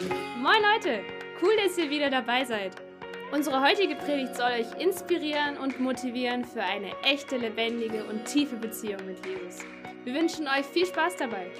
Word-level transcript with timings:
Moin 0.00 0.62
Leute, 0.62 1.00
cool, 1.42 1.56
dass 1.56 1.76
ihr 1.76 1.90
wieder 1.90 2.08
dabei 2.08 2.44
seid. 2.44 2.70
Unsere 3.32 3.60
heutige 3.60 3.96
Predigt 3.96 4.36
soll 4.36 4.52
euch 4.52 4.80
inspirieren 4.80 5.56
und 5.58 5.80
motivieren 5.80 6.44
für 6.44 6.62
eine 6.62 6.92
echte, 7.02 7.36
lebendige 7.36 8.04
und 8.04 8.24
tiefe 8.24 8.54
Beziehung 8.54 9.04
mit 9.06 9.18
Jesus. 9.26 9.64
Wir 10.04 10.14
wünschen 10.14 10.46
euch 10.46 10.64
viel 10.66 10.86
Spaß 10.86 11.16
dabei. 11.16 11.50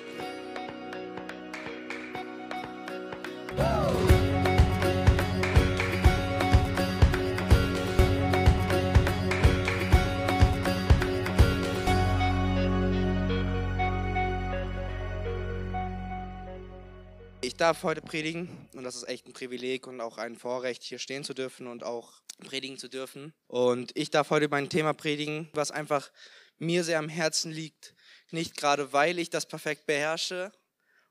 Ich 17.49 17.57
darf 17.57 17.83
heute 17.83 18.03
predigen 18.03 18.69
und 18.75 18.85
das 18.85 18.95
ist 18.95 19.09
echt 19.09 19.27
ein 19.27 19.33
Privileg 19.33 19.87
und 19.87 20.03
auch 20.03 20.19
ein 20.19 20.37
Vorrecht, 20.37 20.83
hier 20.83 20.99
stehen 20.99 21.25
zu 21.25 21.33
dürfen 21.33 21.67
und 21.67 21.83
auch 21.83 22.21
predigen 22.45 22.77
zu 22.77 22.89
dürfen. 22.89 23.33
Und 23.47 23.91
ich 23.97 24.11
darf 24.11 24.29
heute 24.29 24.49
mein 24.51 24.69
Thema 24.69 24.93
predigen, 24.93 25.49
was 25.55 25.71
einfach 25.71 26.11
mir 26.59 26.85
sehr 26.85 26.99
am 26.99 27.09
Herzen 27.09 27.51
liegt. 27.51 27.95
Nicht 28.33 28.55
gerade, 28.59 28.93
weil 28.93 29.19
ich 29.19 29.31
das 29.31 29.47
perfekt 29.47 29.87
beherrsche 29.87 30.53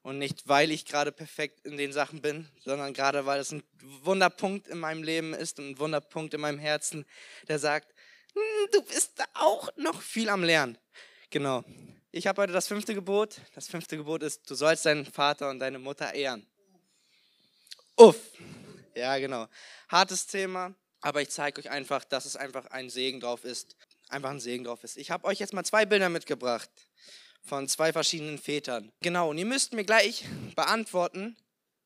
und 0.03 0.19
nicht, 0.19 0.47
weil 0.47 0.69
ich 0.69 0.85
gerade 0.85 1.11
perfekt 1.11 1.65
in 1.65 1.75
den 1.75 1.91
Sachen 1.91 2.21
bin, 2.21 2.47
sondern 2.59 2.93
gerade, 2.93 3.25
weil 3.25 3.39
es 3.39 3.51
ein 3.51 3.63
Wunderpunkt 4.03 4.67
in 4.67 4.77
meinem 4.77 5.01
Leben 5.01 5.33
ist 5.33 5.57
und 5.57 5.71
ein 5.71 5.79
Wunderpunkt 5.79 6.35
in 6.35 6.41
meinem 6.41 6.59
Herzen, 6.59 7.07
der 7.47 7.57
sagt, 7.57 7.95
"Hm, 8.35 8.69
du 8.73 8.83
bist 8.83 9.23
auch 9.33 9.75
noch 9.75 10.03
viel 10.03 10.29
am 10.29 10.43
Lernen. 10.43 10.77
Genau. 11.31 11.63
Ich 12.11 12.25
habe 12.25 12.41
heute 12.41 12.53
das 12.53 12.67
fünfte 12.67 12.93
Gebot. 12.93 13.41
Das 13.53 13.67
fünfte 13.67 13.97
Gebot 13.97 14.23
ist, 14.23 14.49
du 14.49 14.55
sollst 14.55 14.85
deinen 14.85 15.05
Vater 15.05 15.49
und 15.49 15.59
deine 15.59 15.77
Mutter 15.77 16.13
ehren. 16.13 16.47
Uff. 17.97 18.17
Ja, 18.95 19.17
genau. 19.17 19.47
Hartes 19.89 20.25
Thema, 20.25 20.73
aber 21.02 21.22
ich 21.22 21.30
zeige 21.30 21.59
euch 21.59 21.69
einfach, 21.69 22.05
dass 22.05 22.25
es 22.25 22.35
einfach 22.35 22.66
ein 22.67 22.89
Segen 22.89 23.19
drauf 23.19 23.44
ist. 23.44 23.75
Einfach 24.08 24.30
ein 24.30 24.39
Segen 24.39 24.63
drauf 24.63 24.83
ist. 24.83 24.97
Ich 24.97 25.11
habe 25.11 25.25
euch 25.28 25.39
jetzt 25.39 25.53
mal 25.53 25.66
zwei 25.66 25.85
Bilder 25.85 26.08
mitgebracht 26.08 26.69
von 27.44 27.67
zwei 27.67 27.91
verschiedenen 27.91 28.38
Vätern. 28.38 28.91
Genau, 29.02 29.30
und 29.30 29.38
ihr 29.38 29.45
müsst 29.45 29.73
mir 29.73 29.83
gleich 29.83 30.25
beantworten, 30.55 31.35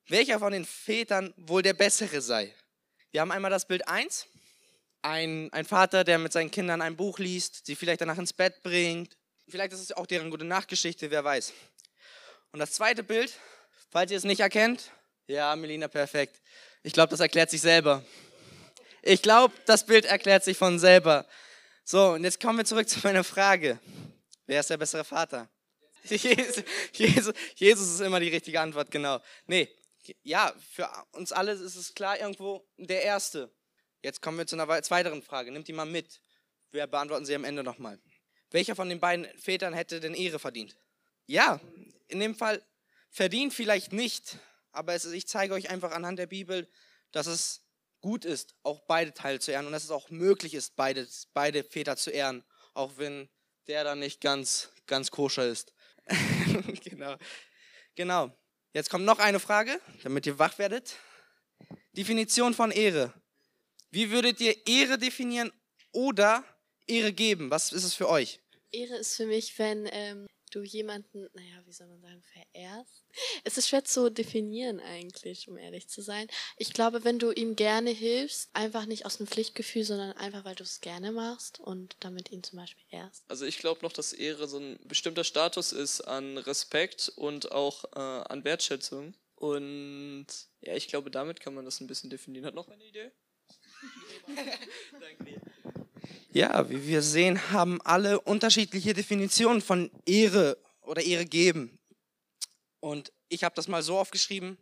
welcher 0.07 0.39
von 0.39 0.53
den 0.53 0.65
Vätern 0.65 1.33
wohl 1.35 1.63
der 1.63 1.73
bessere 1.73 2.21
sei. 2.21 2.53
Wir 3.11 3.21
haben 3.21 3.31
einmal 3.31 3.51
das 3.51 3.67
Bild 3.67 3.87
1. 3.87 4.27
Ein, 5.01 5.51
ein 5.51 5.65
Vater, 5.65 6.03
der 6.03 6.19
mit 6.19 6.31
seinen 6.31 6.51
Kindern 6.51 6.81
ein 6.81 6.95
Buch 6.95 7.17
liest, 7.17 7.65
sie 7.65 7.75
vielleicht 7.75 8.01
danach 8.01 8.19
ins 8.19 8.33
Bett 8.33 8.61
bringt. 8.61 9.17
Vielleicht 9.51 9.73
ist 9.73 9.79
es 9.81 9.91
auch 9.91 10.05
deren 10.07 10.29
gute 10.31 10.45
Nachtgeschichte, 10.45 11.11
wer 11.11 11.23
weiß. 11.23 11.53
Und 12.51 12.59
das 12.59 12.71
zweite 12.71 13.03
Bild, 13.03 13.31
falls 13.89 14.11
ihr 14.11 14.17
es 14.17 14.23
nicht 14.23 14.39
erkennt, 14.39 14.91
ja, 15.27 15.55
Melina, 15.55 15.87
perfekt. 15.87 16.41
Ich 16.83 16.93
glaube, 16.93 17.11
das 17.11 17.19
erklärt 17.19 17.49
sich 17.49 17.61
selber. 17.61 18.03
Ich 19.01 19.21
glaube, 19.21 19.53
das 19.65 19.85
Bild 19.85 20.05
erklärt 20.05 20.43
sich 20.43 20.57
von 20.57 20.79
selber. 20.79 21.25
So, 21.83 22.11
und 22.13 22.23
jetzt 22.23 22.39
kommen 22.39 22.57
wir 22.57 22.65
zurück 22.65 22.87
zu 22.89 22.99
meiner 23.03 23.23
Frage. 23.23 23.79
Wer 24.45 24.59
ist 24.59 24.69
der 24.69 24.77
bessere 24.77 25.03
Vater? 25.03 25.49
Jesus, 26.03 26.63
Jesus, 26.93 27.33
Jesus 27.55 27.89
ist 27.93 27.99
immer 28.01 28.19
die 28.19 28.29
richtige 28.29 28.59
Antwort, 28.59 28.89
genau. 28.89 29.19
Nee, 29.45 29.69
ja, 30.23 30.53
für 30.73 30.89
uns 31.11 31.31
alle 31.31 31.51
ist 31.51 31.75
es 31.75 31.93
klar 31.93 32.19
irgendwo 32.19 32.67
der 32.77 33.03
Erste. 33.03 33.51
Jetzt 34.01 34.21
kommen 34.21 34.37
wir 34.39 34.47
zu 34.47 34.55
einer 34.55 34.67
wei- 34.67 34.81
zweiten 34.81 35.21
Frage. 35.21 35.51
Nimmt 35.51 35.67
die 35.67 35.73
mal 35.73 35.85
mit. 35.85 36.19
Wir 36.71 36.87
beantworten 36.87 37.25
sie 37.25 37.35
am 37.35 37.43
Ende 37.43 37.63
nochmal. 37.63 37.99
Welcher 38.51 38.75
von 38.75 38.89
den 38.89 38.99
beiden 38.99 39.25
Vätern 39.39 39.73
hätte 39.73 39.99
denn 39.99 40.13
Ehre 40.13 40.39
verdient? 40.39 40.75
Ja, 41.25 41.59
in 42.07 42.19
dem 42.19 42.35
Fall 42.35 42.61
verdient 43.09 43.53
vielleicht 43.53 43.93
nicht, 43.93 44.37
aber 44.71 44.93
ist- 44.95 45.05
ich 45.05 45.27
zeige 45.27 45.53
euch 45.53 45.69
einfach 45.69 45.91
anhand 45.91 46.19
der 46.19 46.27
Bibel, 46.27 46.67
dass 47.11 47.27
es 47.27 47.61
gut 48.01 48.25
ist, 48.25 48.55
auch 48.63 48.81
beide 48.81 49.13
Teile 49.13 49.39
zu 49.39 49.51
ehren 49.51 49.65
und 49.67 49.71
dass 49.71 49.83
es 49.83 49.91
auch 49.91 50.09
möglich 50.09 50.53
ist, 50.53 50.75
beide, 50.75 51.07
beide 51.33 51.63
Väter 51.63 51.95
zu 51.95 52.09
ehren, 52.09 52.43
auch 52.73 52.97
wenn 52.97 53.29
der 53.67 53.83
dann 53.83 53.99
nicht 53.99 54.21
ganz, 54.21 54.69
ganz 54.87 55.11
koscher 55.11 55.45
ist. 55.45 55.73
genau. 56.83 57.15
Genau. 57.95 58.35
Jetzt 58.73 58.89
kommt 58.89 59.05
noch 59.05 59.19
eine 59.19 59.39
Frage, 59.39 59.79
damit 60.03 60.25
ihr 60.25 60.39
wach 60.39 60.57
werdet. 60.57 60.95
Definition 61.93 62.53
von 62.53 62.71
Ehre. 62.71 63.13
Wie 63.91 64.09
würdet 64.09 64.39
ihr 64.39 64.55
Ehre 64.65 64.97
definieren 64.97 65.51
oder 65.91 66.43
Ehre 66.87 67.13
geben? 67.13 67.51
Was 67.51 67.71
ist 67.71 67.83
es 67.83 67.93
für 67.93 68.09
euch? 68.09 68.39
Ehre 68.71 68.95
ist 68.95 69.15
für 69.15 69.25
mich, 69.25 69.57
wenn 69.59 69.87
ähm, 69.91 70.27
du 70.51 70.63
jemanden, 70.63 71.29
naja, 71.33 71.63
wie 71.65 71.71
soll 71.71 71.87
man 71.87 72.01
sagen, 72.01 72.23
verehrst. 72.23 73.05
Es 73.43 73.57
ist 73.57 73.69
schwer 73.69 73.83
zu 73.83 74.09
definieren 74.09 74.79
eigentlich, 74.79 75.47
um 75.47 75.57
ehrlich 75.57 75.87
zu 75.87 76.01
sein. 76.01 76.27
Ich 76.57 76.73
glaube, 76.73 77.03
wenn 77.03 77.19
du 77.19 77.31
ihm 77.31 77.55
gerne 77.55 77.89
hilfst, 77.89 78.49
einfach 78.53 78.85
nicht 78.85 79.05
aus 79.05 79.19
einem 79.19 79.27
Pflichtgefühl, 79.27 79.83
sondern 79.83 80.13
einfach, 80.13 80.45
weil 80.45 80.55
du 80.55 80.63
es 80.63 80.81
gerne 80.81 81.11
machst 81.11 81.59
und 81.59 81.95
damit 81.99 82.31
ihn 82.31 82.43
zum 82.43 82.59
Beispiel 82.59 82.85
ehrst. 82.91 83.23
Also 83.27 83.45
ich 83.45 83.57
glaube 83.57 83.81
noch, 83.81 83.93
dass 83.93 84.13
Ehre 84.13 84.47
so 84.47 84.57
ein 84.57 84.79
bestimmter 84.85 85.23
Status 85.23 85.71
ist 85.71 86.01
an 86.01 86.37
Respekt 86.37 87.11
und 87.15 87.51
auch 87.51 87.85
äh, 87.95 87.99
an 87.99 88.43
Wertschätzung. 88.43 89.15
Und 89.35 90.27
ja, 90.61 90.75
ich 90.75 90.87
glaube, 90.87 91.09
damit 91.09 91.39
kann 91.39 91.55
man 91.55 91.65
das 91.65 91.81
ein 91.81 91.87
bisschen 91.87 92.09
definieren. 92.09 92.45
Hat 92.45 92.53
noch 92.53 92.67
eine 92.67 92.85
Idee? 92.85 93.11
Danke 94.99 95.23
dir. 95.23 95.40
Ja, 96.33 96.69
wie 96.69 96.87
wir 96.87 97.01
sehen, 97.01 97.51
haben 97.51 97.81
alle 97.81 98.21
unterschiedliche 98.21 98.93
Definitionen 98.93 99.61
von 99.61 99.91
Ehre 100.05 100.57
oder 100.79 101.03
Ehre 101.03 101.25
geben. 101.25 101.77
Und 102.79 103.11
ich 103.27 103.43
habe 103.43 103.53
das 103.53 103.67
mal 103.67 103.83
so 103.83 103.97
aufgeschrieben, 103.97 104.57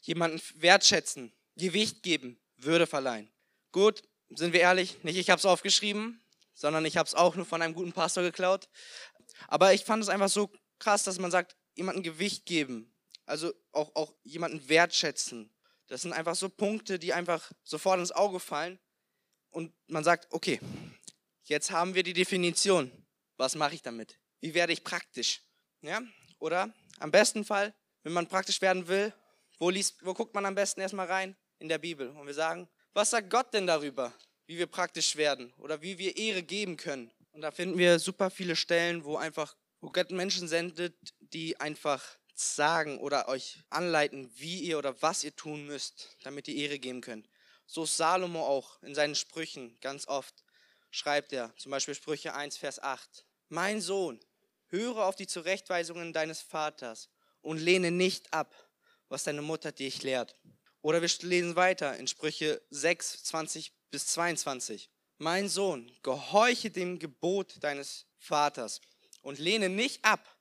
jemanden 0.00 0.40
wertschätzen, 0.54 1.32
Gewicht 1.56 2.02
geben, 2.02 2.40
Würde 2.56 2.86
verleihen. 2.86 3.30
Gut, 3.70 4.02
sind 4.30 4.54
wir 4.54 4.60
ehrlich, 4.60 5.04
nicht 5.04 5.18
ich 5.18 5.28
habe 5.28 5.38
es 5.38 5.44
aufgeschrieben, 5.44 6.22
sondern 6.54 6.86
ich 6.86 6.96
habe 6.96 7.06
es 7.06 7.14
auch 7.14 7.36
nur 7.36 7.44
von 7.44 7.60
einem 7.60 7.74
guten 7.74 7.92
Pastor 7.92 8.22
geklaut. 8.22 8.70
Aber 9.48 9.74
ich 9.74 9.84
fand 9.84 10.02
es 10.02 10.08
einfach 10.08 10.30
so 10.30 10.50
krass, 10.78 11.04
dass 11.04 11.18
man 11.18 11.30
sagt, 11.30 11.54
jemanden 11.74 12.02
Gewicht 12.02 12.46
geben, 12.46 12.94
also 13.26 13.52
auch, 13.72 13.94
auch 13.94 14.14
jemanden 14.22 14.70
wertschätzen. 14.70 15.50
Das 15.86 16.00
sind 16.00 16.14
einfach 16.14 16.34
so 16.34 16.48
Punkte, 16.48 16.98
die 16.98 17.12
einfach 17.12 17.52
sofort 17.62 17.98
ins 17.98 18.12
Auge 18.12 18.40
fallen 18.40 18.78
und 19.54 19.72
man 19.86 20.02
sagt, 20.02 20.26
okay, 20.30 20.60
jetzt 21.44 21.70
haben 21.70 21.94
wir 21.94 22.02
die 22.02 22.12
Definition. 22.12 22.90
Was 23.36 23.54
mache 23.54 23.74
ich 23.74 23.82
damit? 23.82 24.18
Wie 24.40 24.54
werde 24.54 24.72
ich 24.72 24.84
praktisch? 24.84 25.42
Ja? 25.82 26.02
Oder 26.38 26.72
am 26.98 27.10
besten 27.10 27.44
Fall, 27.44 27.74
wenn 28.02 28.12
man 28.12 28.26
praktisch 28.26 28.60
werden 28.60 28.86
will, 28.88 29.12
wo, 29.58 29.70
liest, 29.70 30.04
wo 30.04 30.14
guckt 30.14 30.34
man 30.34 30.46
am 30.46 30.54
besten 30.54 30.80
erstmal 30.80 31.06
rein? 31.06 31.36
In 31.58 31.68
der 31.68 31.78
Bibel. 31.78 32.08
Und 32.10 32.26
wir 32.26 32.34
sagen, 32.34 32.68
was 32.92 33.10
sagt 33.10 33.30
Gott 33.30 33.54
denn 33.54 33.66
darüber, 33.66 34.12
wie 34.46 34.58
wir 34.58 34.66
praktisch 34.66 35.16
werden 35.16 35.52
oder 35.58 35.80
wie 35.82 35.98
wir 35.98 36.16
Ehre 36.16 36.42
geben 36.42 36.76
können? 36.76 37.10
Und 37.32 37.40
da 37.40 37.50
finden 37.50 37.78
wir 37.78 37.98
super 37.98 38.30
viele 38.30 38.56
Stellen, 38.56 39.04
wo 39.04 39.16
einfach, 39.16 39.56
wo 39.80 39.90
Gott 39.90 40.10
Menschen 40.10 40.46
sendet, 40.48 40.94
die 41.20 41.58
einfach 41.60 42.04
sagen 42.34 42.98
oder 42.98 43.28
euch 43.28 43.62
anleiten, 43.70 44.30
wie 44.34 44.60
ihr 44.60 44.78
oder 44.78 45.00
was 45.00 45.24
ihr 45.24 45.34
tun 45.34 45.66
müsst, 45.66 46.16
damit 46.22 46.48
ihr 46.48 46.56
Ehre 46.56 46.78
geben 46.78 47.00
könnt. 47.00 47.28
So 47.66 47.84
ist 47.84 47.96
Salomo 47.96 48.44
auch 48.46 48.82
in 48.82 48.94
seinen 48.94 49.14
Sprüchen 49.14 49.78
ganz 49.80 50.06
oft 50.06 50.43
schreibt 50.94 51.32
er, 51.32 51.52
zum 51.56 51.70
Beispiel 51.70 51.94
Sprüche 51.94 52.34
1, 52.34 52.56
Vers 52.56 52.80
8. 52.80 53.26
Mein 53.48 53.80
Sohn, 53.80 54.20
höre 54.68 55.04
auf 55.04 55.16
die 55.16 55.26
Zurechtweisungen 55.26 56.12
deines 56.12 56.40
Vaters 56.40 57.08
und 57.42 57.58
lehne 57.58 57.90
nicht 57.90 58.32
ab, 58.32 58.54
was 59.08 59.24
deine 59.24 59.42
Mutter 59.42 59.72
dich 59.72 60.04
lehrt. 60.04 60.36
Oder 60.82 61.02
wir 61.02 61.10
lesen 61.22 61.56
weiter 61.56 61.96
in 61.96 62.06
Sprüche 62.06 62.62
6, 62.70 63.24
20 63.24 63.72
bis 63.90 64.06
22. 64.08 64.88
Mein 65.18 65.48
Sohn, 65.48 65.90
gehorche 66.02 66.70
dem 66.70 66.98
Gebot 67.00 67.62
deines 67.62 68.06
Vaters 68.16 68.80
und 69.22 69.38
lehne 69.38 69.68
nicht 69.68 70.04
ab, 70.04 70.36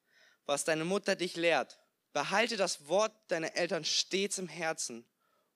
was 0.46 0.66
deine 0.66 0.86
Mutter 0.86 1.16
dich 1.16 1.36
lehrt. 1.36 1.80
Behalte 2.12 2.58
das 2.58 2.88
Wort 2.88 3.14
deiner 3.28 3.56
Eltern 3.56 3.86
stets 3.86 4.38
im 4.38 4.48
Herzen 4.48 5.06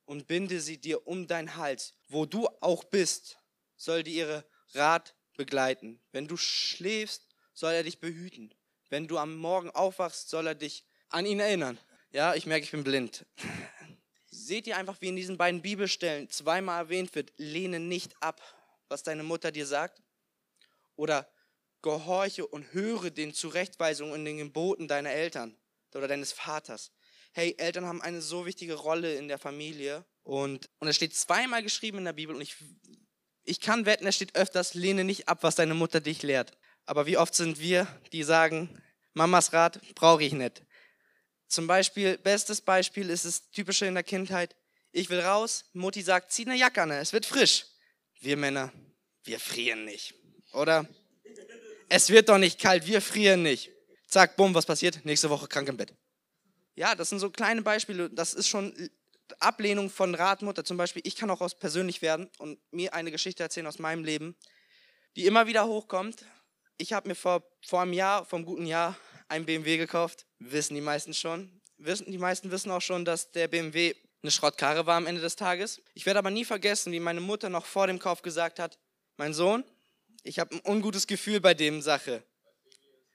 und 0.05 0.27
binde 0.27 0.59
sie 0.59 0.79
dir 0.79 1.05
um 1.05 1.27
deinen 1.27 1.55
Hals. 1.55 1.93
Wo 2.07 2.25
du 2.25 2.47
auch 2.61 2.83
bist, 2.83 3.37
soll 3.75 4.03
dir 4.03 4.13
ihre 4.13 4.56
Rat 4.73 5.15
begleiten. 5.35 5.99
Wenn 6.11 6.27
du 6.27 6.37
schläfst, 6.37 7.27
soll 7.53 7.73
er 7.73 7.83
dich 7.83 7.99
behüten. 7.99 8.53
Wenn 8.89 9.07
du 9.07 9.17
am 9.17 9.35
Morgen 9.37 9.69
aufwachst, 9.71 10.29
soll 10.29 10.47
er 10.47 10.55
dich 10.55 10.85
an 11.09 11.25
ihn 11.25 11.39
erinnern. 11.39 11.77
Ja, 12.11 12.35
ich 12.35 12.45
merke, 12.45 12.63
ich 12.65 12.71
bin 12.71 12.83
blind. 12.83 13.25
Seht 14.29 14.67
ihr 14.67 14.77
einfach, 14.77 15.01
wie 15.01 15.09
in 15.09 15.15
diesen 15.15 15.37
beiden 15.37 15.61
Bibelstellen 15.61 16.29
zweimal 16.29 16.83
erwähnt 16.83 17.15
wird, 17.15 17.33
lehne 17.37 17.79
nicht 17.79 18.15
ab, 18.21 18.41
was 18.87 19.03
deine 19.03 19.23
Mutter 19.23 19.51
dir 19.51 19.65
sagt? 19.65 20.01
Oder 20.95 21.29
gehorche 21.81 22.45
und 22.45 22.73
höre 22.73 23.09
den 23.09 23.33
Zurechtweisungen 23.33 24.13
und 24.13 24.25
den 24.25 24.37
Geboten 24.37 24.87
deiner 24.87 25.11
Eltern 25.11 25.57
oder 25.93 26.07
deines 26.07 26.31
Vaters. 26.31 26.91
Hey, 27.33 27.55
Eltern 27.57 27.85
haben 27.85 28.01
eine 28.01 28.21
so 28.21 28.45
wichtige 28.45 28.75
Rolle 28.75 29.15
in 29.15 29.27
der 29.27 29.37
Familie 29.37 30.05
und, 30.23 30.69
und 30.79 30.87
es 30.87 30.95
steht 30.95 31.15
zweimal 31.15 31.63
geschrieben 31.63 31.99
in 31.99 32.05
der 32.05 32.13
Bibel 32.13 32.35
und 32.35 32.41
ich, 32.41 32.55
ich 33.47 33.61
kann 33.61 33.85
wetten, 33.85 34.05
es 34.05 34.15
steht 34.15 34.35
öfters, 34.35 34.73
lehne 34.73 35.03
nicht 35.03 35.29
ab, 35.29 35.39
was 35.41 35.55
deine 35.55 35.73
Mutter 35.73 36.01
dich 36.01 36.21
lehrt. 36.21 36.51
Aber 36.85 37.05
wie 37.05 37.17
oft 37.17 37.33
sind 37.33 37.59
wir, 37.59 37.87
die 38.11 38.23
sagen, 38.23 38.81
Mamas 39.13 39.53
Rat 39.53 39.81
brauche 39.95 40.23
ich 40.23 40.33
nicht. 40.33 40.61
Zum 41.47 41.65
Beispiel, 41.65 42.17
bestes 42.17 42.61
Beispiel 42.61 43.09
ist 43.09 43.23
es 43.23 43.49
typische 43.49 43.85
in 43.85 43.93
der 43.93 44.03
Kindheit. 44.03 44.55
Ich 44.91 45.09
will 45.09 45.21
raus, 45.21 45.65
Mutti 45.73 46.01
sagt, 46.01 46.31
zieh 46.31 46.45
eine 46.45 46.57
Jacke 46.57 46.81
an, 46.81 46.91
es 46.91 47.13
wird 47.13 47.25
frisch. 47.25 47.65
Wir 48.19 48.35
Männer, 48.35 48.71
wir 49.23 49.39
frieren 49.39 49.85
nicht, 49.85 50.13
oder? 50.53 50.85
Es 51.89 52.09
wird 52.09 52.27
doch 52.27 52.37
nicht 52.37 52.59
kalt, 52.59 52.85
wir 52.85 53.01
frieren 53.01 53.43
nicht. 53.43 53.71
Zack, 54.07 54.35
bumm, 54.35 54.53
was 54.53 54.65
passiert? 54.65 55.05
Nächste 55.05 55.29
Woche 55.29 55.47
krank 55.47 55.69
im 55.69 55.77
Bett. 55.77 55.93
Ja, 56.75 56.95
das 56.95 57.09
sind 57.09 57.19
so 57.19 57.29
kleine 57.29 57.61
Beispiele. 57.61 58.09
Das 58.09 58.33
ist 58.33 58.47
schon 58.47 58.73
Ablehnung 59.39 59.89
von 59.89 60.15
Ratmutter. 60.15 60.63
Zum 60.63 60.77
Beispiel, 60.77 61.01
ich 61.05 61.15
kann 61.15 61.29
auch 61.29 61.41
aus 61.41 61.57
persönlich 61.57 62.01
werden 62.01 62.29
und 62.37 62.59
mir 62.71 62.93
eine 62.93 63.11
Geschichte 63.11 63.43
erzählen 63.43 63.67
aus 63.67 63.79
meinem 63.79 64.03
Leben, 64.03 64.35
die 65.15 65.25
immer 65.25 65.47
wieder 65.47 65.67
hochkommt. 65.67 66.25
Ich 66.77 66.93
habe 66.93 67.09
mir 67.09 67.15
vor, 67.15 67.43
vor 67.65 67.81
einem 67.81 67.93
Jahr, 67.93 68.27
einem 68.31 68.45
guten 68.45 68.65
Jahr, 68.65 68.97
einen 69.27 69.45
BMW 69.45 69.77
gekauft. 69.77 70.25
Wissen 70.39 70.75
die 70.75 70.81
meisten 70.81 71.13
schon. 71.13 71.61
Wissen, 71.77 72.11
die 72.11 72.17
meisten 72.17 72.51
wissen 72.51 72.71
auch 72.71 72.81
schon, 72.81 73.05
dass 73.05 73.31
der 73.31 73.47
BMW 73.47 73.93
eine 74.23 74.31
Schrottkarre 74.31 74.85
war 74.85 74.97
am 74.97 75.07
Ende 75.07 75.21
des 75.21 75.35
Tages. 75.35 75.81
Ich 75.93 76.05
werde 76.05 76.19
aber 76.19 76.31
nie 76.31 76.45
vergessen, 76.45 76.91
wie 76.91 76.99
meine 76.99 77.21
Mutter 77.21 77.49
noch 77.49 77.65
vor 77.65 77.87
dem 77.87 77.99
Kauf 77.99 78.21
gesagt 78.21 78.59
hat, 78.59 78.79
mein 79.17 79.33
Sohn, 79.33 79.63
ich 80.23 80.39
habe 80.39 80.55
ein 80.55 80.61
ungutes 80.65 81.07
Gefühl 81.07 81.39
bei 81.39 81.53
dem 81.53 81.81
Sache. 81.81 82.23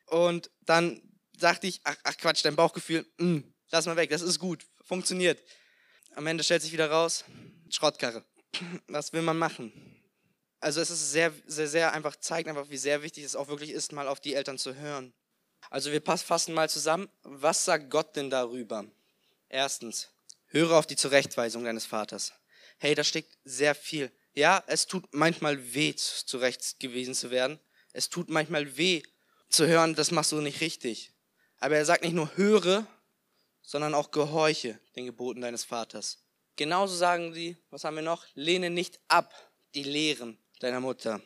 Und 0.06 0.50
dann 0.61 1.03
sagte 1.38 1.67
ich, 1.67 1.81
ach, 1.85 1.97
ach 2.05 2.17
Quatsch, 2.17 2.44
dein 2.44 2.56
Bauchgefühl, 2.56 3.06
mh, 3.19 3.26
mm, 3.26 3.55
lass 3.70 3.87
mal 3.87 3.97
weg, 3.97 4.11
das 4.11 4.23
ist 4.23 4.38
gut, 4.38 4.67
funktioniert. 4.82 5.43
Am 6.14 6.26
Ende 6.26 6.44
stellt 6.44 6.62
sich 6.62 6.73
wieder 6.73 6.91
raus, 6.91 7.25
Schrottkarre. 7.70 8.25
Was 8.88 9.12
will 9.12 9.23
man 9.23 9.38
machen? 9.38 9.73
Also 10.61 10.81
es 10.81 10.91
ist 10.91 11.11
sehr, 11.11 11.32
sehr, 11.47 11.69
sehr 11.69 11.93
einfach, 11.93 12.17
zeigt 12.17 12.49
einfach, 12.49 12.70
wie 12.70 12.76
sehr 12.76 13.03
wichtig 13.03 13.25
es 13.25 13.35
auch 13.35 13.49
wirklich 13.49 13.70
ist, 13.70 13.91
mal 13.91 14.06
auf 14.06 14.20
die 14.20 14.35
Eltern 14.35 14.59
zu 14.59 14.76
hören. 14.76 15.12
Also 15.70 15.91
wir 15.91 16.00
fassen 16.00 16.55
mal 16.55 16.70
zusammen, 16.70 17.09
was 17.23 17.64
sagt 17.64 17.91
Gott 17.91 18.14
denn 18.14 18.31
darüber? 18.31 18.85
Erstens, 19.49 20.11
höre 20.47 20.76
auf 20.76 20.87
die 20.87 20.94
Zurechtweisung 20.94 21.64
deines 21.64 21.85
Vaters. 21.85 22.32
Hey, 22.79 22.94
da 22.94 23.03
steckt 23.03 23.37
sehr 23.44 23.75
viel. 23.75 24.12
Ja, 24.35 24.62
es 24.69 24.87
tut 24.87 25.05
manchmal 25.12 25.75
weh, 25.75 25.97
zurecht 25.97 26.79
gewesen 26.79 27.15
zu 27.15 27.32
werden. 27.32 27.58
Es 27.93 28.08
tut 28.08 28.29
manchmal 28.29 28.76
weh, 28.76 29.03
zu 29.49 29.67
hören, 29.67 29.97
das 29.97 30.12
machst 30.12 30.31
du 30.31 30.41
nicht 30.41 30.61
richtig. 30.61 31.12
Aber 31.58 31.76
er 31.76 31.85
sagt 31.85 32.05
nicht 32.05 32.15
nur 32.15 32.37
höre, 32.37 32.87
sondern 33.62 33.94
auch 33.94 34.11
gehorche 34.11 34.79
den 34.97 35.06
Geboten 35.06 35.41
deines 35.41 35.64
Vaters. 35.64 36.19
Genauso 36.56 36.94
sagen 36.94 37.32
sie, 37.32 37.56
was 37.70 37.85
haben 37.85 37.97
wir 37.97 38.03
noch? 38.03 38.26
Lehne 38.35 38.70
nicht 38.70 39.00
ab 39.09 39.35
die 39.75 39.85
Lehren 39.85 40.38
deiner 40.61 40.81
Mutter. 40.81 41.20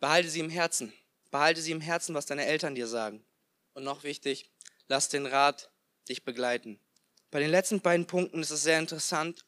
Behalte 0.00 0.28
sie 0.28 0.40
im 0.40 0.50
Herzen. 0.50 0.92
Behalte 1.30 1.62
sie 1.62 1.70
im 1.70 1.80
Herzen, 1.80 2.14
was 2.14 2.26
deine 2.26 2.46
Eltern 2.46 2.74
dir 2.74 2.88
sagen. 2.88 3.24
Und 3.74 3.84
noch 3.84 4.02
wichtig, 4.02 4.50
lass 4.88 5.08
den 5.08 5.26
Rat 5.26 5.70
dich 6.08 6.24
begleiten. 6.24 6.80
Bei 7.30 7.40
den 7.40 7.50
letzten 7.50 7.80
beiden 7.80 8.06
Punkten 8.06 8.40
ist 8.40 8.50
es 8.50 8.62
sehr 8.62 8.78
interessant. 8.78 9.44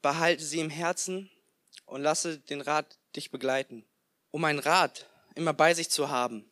Behalte 0.00 0.44
sie 0.44 0.60
im 0.60 0.70
Herzen 0.70 1.30
und 1.84 2.02
lasse 2.02 2.38
den 2.38 2.60
Rat 2.60 2.98
dich 3.16 3.30
begleiten. 3.30 3.84
Um 4.30 4.44
einen 4.44 4.58
Rat 4.58 5.06
immer 5.34 5.52
bei 5.52 5.74
sich 5.74 5.90
zu 5.90 6.08
haben 6.08 6.50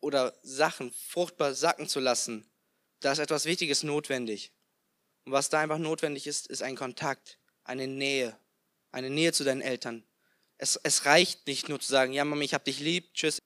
oder 0.00 0.34
Sachen 0.42 0.92
fruchtbar 0.92 1.54
sacken 1.54 1.88
zu 1.88 2.00
lassen, 2.00 2.50
da 3.00 3.12
ist 3.12 3.18
etwas 3.18 3.44
Wichtiges 3.44 3.82
notwendig. 3.82 4.52
Und 5.28 5.32
was 5.32 5.50
da 5.50 5.60
einfach 5.60 5.76
notwendig 5.76 6.26
ist, 6.26 6.46
ist 6.46 6.62
ein 6.62 6.74
Kontakt, 6.74 7.36
eine 7.62 7.86
Nähe, 7.86 8.34
eine 8.92 9.10
Nähe 9.10 9.34
zu 9.34 9.44
deinen 9.44 9.60
Eltern. 9.60 10.02
Es, 10.56 10.80
es 10.82 11.04
reicht 11.04 11.46
nicht 11.46 11.68
nur 11.68 11.78
zu 11.78 11.86
sagen, 11.86 12.14
ja 12.14 12.24
Mami, 12.24 12.46
ich 12.46 12.54
hab 12.54 12.64
dich 12.64 12.80
lieb, 12.80 13.12
tschüss. 13.12 13.42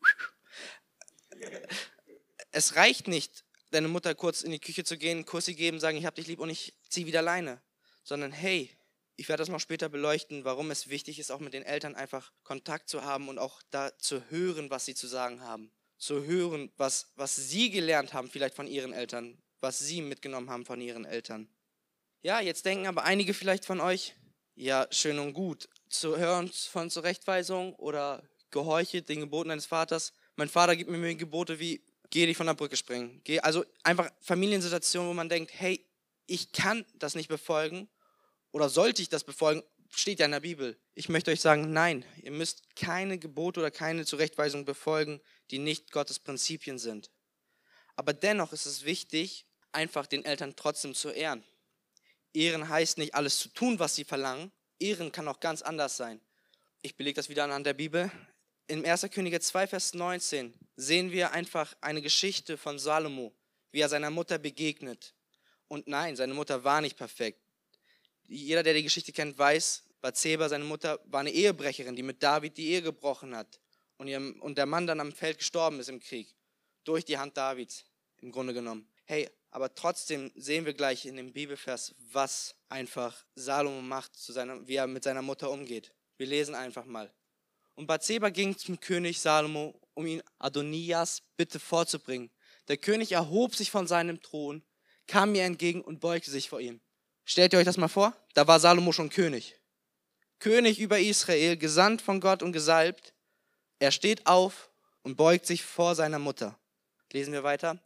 Es 2.52 2.76
reicht 2.76 3.08
nicht, 3.08 3.44
deine 3.72 3.88
Mutter 3.88 4.14
kurz 4.14 4.42
in 4.42 4.52
die 4.52 4.60
Küche 4.60 4.84
zu 4.84 4.96
gehen, 4.96 5.26
Kussi 5.26 5.54
geben, 5.54 5.80
sagen, 5.80 5.96
ich 5.96 6.06
hab 6.06 6.14
dich 6.14 6.28
lieb 6.28 6.38
und 6.38 6.50
ich 6.50 6.72
zieh 6.88 7.04
wieder 7.04 7.18
alleine. 7.18 7.60
Sondern 8.04 8.30
hey, 8.30 8.70
ich 9.16 9.28
werde 9.28 9.40
das 9.40 9.48
noch 9.48 9.58
später 9.58 9.88
beleuchten, 9.88 10.44
warum 10.44 10.70
es 10.70 10.88
wichtig 10.88 11.18
ist, 11.18 11.32
auch 11.32 11.40
mit 11.40 11.52
den 11.52 11.64
Eltern 11.64 11.96
einfach 11.96 12.30
Kontakt 12.44 12.90
zu 12.90 13.02
haben 13.02 13.28
und 13.28 13.40
auch 13.40 13.60
da 13.70 13.98
zu 13.98 14.30
hören, 14.30 14.70
was 14.70 14.84
sie 14.84 14.94
zu 14.94 15.08
sagen 15.08 15.40
haben. 15.40 15.72
Zu 15.98 16.22
hören, 16.22 16.70
was, 16.76 17.10
was 17.16 17.34
sie 17.34 17.70
gelernt 17.70 18.14
haben, 18.14 18.30
vielleicht 18.30 18.54
von 18.54 18.68
ihren 18.68 18.92
Eltern, 18.92 19.42
was 19.58 19.80
sie 19.80 20.00
mitgenommen 20.00 20.48
haben 20.48 20.64
von 20.64 20.80
ihren 20.80 21.04
Eltern. 21.04 21.48
Ja, 22.24 22.40
jetzt 22.40 22.64
denken 22.66 22.86
aber 22.86 23.02
einige 23.02 23.34
vielleicht 23.34 23.64
von 23.64 23.80
euch, 23.80 24.14
ja, 24.54 24.86
schön 24.92 25.18
und 25.18 25.32
gut, 25.32 25.68
zu 25.88 26.16
hören 26.16 26.48
von 26.52 26.88
Zurechtweisung 26.88 27.74
oder 27.74 28.22
Gehorche 28.52 29.02
den 29.02 29.18
Geboten 29.18 29.48
deines 29.48 29.66
Vaters. 29.66 30.12
Mein 30.36 30.48
Vater 30.48 30.76
gibt 30.76 30.88
mir 30.88 31.14
Gebote 31.16 31.58
wie, 31.58 31.84
geh 32.10 32.26
dich 32.26 32.36
von 32.36 32.46
der 32.46 32.54
Brücke 32.54 32.76
springen. 32.76 33.20
Geh, 33.24 33.40
also 33.40 33.64
einfach 33.82 34.08
Familiensituationen, 34.20 35.10
wo 35.10 35.14
man 35.14 35.28
denkt, 35.28 35.50
hey, 35.52 35.84
ich 36.26 36.52
kann 36.52 36.86
das 36.94 37.16
nicht 37.16 37.28
befolgen 37.28 37.88
oder 38.52 38.68
sollte 38.68 39.02
ich 39.02 39.08
das 39.08 39.24
befolgen, 39.24 39.64
steht 39.90 40.20
ja 40.20 40.26
in 40.26 40.32
der 40.32 40.40
Bibel. 40.40 40.78
Ich 40.94 41.08
möchte 41.08 41.32
euch 41.32 41.40
sagen, 41.40 41.72
nein, 41.72 42.04
ihr 42.22 42.30
müsst 42.30 42.76
keine 42.76 43.18
Gebote 43.18 43.58
oder 43.58 43.72
keine 43.72 44.06
Zurechtweisung 44.06 44.64
befolgen, 44.64 45.20
die 45.50 45.58
nicht 45.58 45.90
Gottes 45.90 46.20
Prinzipien 46.20 46.78
sind. 46.78 47.10
Aber 47.96 48.12
dennoch 48.12 48.52
ist 48.52 48.66
es 48.66 48.84
wichtig, 48.84 49.44
einfach 49.72 50.06
den 50.06 50.24
Eltern 50.24 50.54
trotzdem 50.54 50.94
zu 50.94 51.10
ehren. 51.10 51.42
Ehren 52.34 52.68
heißt 52.68 52.98
nicht 52.98 53.14
alles 53.14 53.38
zu 53.38 53.48
tun, 53.48 53.78
was 53.78 53.94
sie 53.94 54.04
verlangen. 54.04 54.52
Ehren 54.78 55.12
kann 55.12 55.28
auch 55.28 55.40
ganz 55.40 55.62
anders 55.62 55.96
sein. 55.96 56.20
Ich 56.82 56.96
belege 56.96 57.16
das 57.16 57.28
wieder 57.28 57.44
anhand 57.44 57.66
der 57.66 57.74
Bibel. 57.74 58.10
In 58.66 58.84
1. 58.84 59.08
Könige 59.10 59.40
2, 59.40 59.66
Vers 59.66 59.94
19 59.94 60.54
sehen 60.76 61.12
wir 61.12 61.32
einfach 61.32 61.74
eine 61.80 62.02
Geschichte 62.02 62.56
von 62.56 62.78
Salomo, 62.78 63.32
wie 63.70 63.80
er 63.80 63.88
seiner 63.88 64.10
Mutter 64.10 64.38
begegnet. 64.38 65.14
Und 65.68 65.86
nein, 65.86 66.16
seine 66.16 66.34
Mutter 66.34 66.64
war 66.64 66.80
nicht 66.80 66.96
perfekt 66.96 67.42
jeder, 68.32 68.62
der 68.62 68.74
die 68.74 68.82
Geschichte 68.82 69.12
kennt, 69.12 69.38
weiß, 69.38 69.84
Bathseba, 70.00 70.48
seine 70.48 70.64
Mutter, 70.64 71.00
war 71.04 71.20
eine 71.20 71.30
Ehebrecherin, 71.30 71.94
die 71.94 72.02
mit 72.02 72.22
David 72.22 72.56
die 72.56 72.68
Ehe 72.68 72.82
gebrochen 72.82 73.36
hat. 73.36 73.60
Und, 73.98 74.08
ihrem, 74.08 74.40
und 74.40 74.58
der 74.58 74.66
Mann 74.66 74.86
dann 74.86 75.00
am 75.00 75.12
Feld 75.12 75.38
gestorben 75.38 75.78
ist 75.78 75.88
im 75.88 76.00
Krieg. 76.00 76.34
Durch 76.84 77.04
die 77.04 77.18
Hand 77.18 77.36
Davids, 77.36 77.84
im 78.20 78.32
Grunde 78.32 78.52
genommen. 78.52 78.88
Hey, 79.04 79.28
aber 79.50 79.74
trotzdem 79.74 80.32
sehen 80.34 80.64
wir 80.64 80.72
gleich 80.72 81.04
in 81.04 81.16
dem 81.16 81.32
Bibelvers, 81.32 81.94
was 82.10 82.54
einfach 82.68 83.24
Salomo 83.34 83.82
macht, 83.82 84.16
zu 84.16 84.32
seiner, 84.32 84.66
wie 84.66 84.76
er 84.76 84.86
mit 84.86 85.04
seiner 85.04 85.22
Mutter 85.22 85.50
umgeht. 85.50 85.92
Wir 86.16 86.26
lesen 86.26 86.54
einfach 86.54 86.86
mal. 86.86 87.12
Und 87.74 87.86
Bathseba 87.86 88.30
ging 88.30 88.56
zum 88.56 88.80
König 88.80 89.20
Salomo, 89.20 89.78
um 89.94 90.06
ihn 90.06 90.22
Adonias 90.38 91.22
Bitte 91.36 91.58
vorzubringen. 91.58 92.30
Der 92.68 92.76
König 92.76 93.12
erhob 93.12 93.54
sich 93.54 93.70
von 93.70 93.86
seinem 93.86 94.22
Thron, 94.22 94.62
kam 95.06 95.32
mir 95.32 95.44
entgegen 95.44 95.82
und 95.82 96.00
beugte 96.00 96.30
sich 96.30 96.48
vor 96.48 96.60
ihm. 96.60 96.80
Stellt 97.24 97.52
ihr 97.52 97.58
euch 97.58 97.64
das 97.64 97.76
mal 97.76 97.88
vor? 97.88 98.16
Da 98.34 98.46
war 98.46 98.60
Salomo 98.60 98.92
schon 98.92 99.10
König. 99.10 99.56
König 100.38 100.80
über 100.80 100.98
Israel, 100.98 101.56
gesandt 101.56 102.02
von 102.02 102.20
Gott 102.20 102.42
und 102.42 102.52
gesalbt. 102.52 103.14
Er 103.78 103.92
steht 103.92 104.26
auf 104.26 104.70
und 105.02 105.16
beugt 105.16 105.46
sich 105.46 105.62
vor 105.62 105.94
seiner 105.94 106.18
Mutter. 106.18 106.58
Lesen 107.12 107.32
wir 107.32 107.42
weiter. 107.42 107.78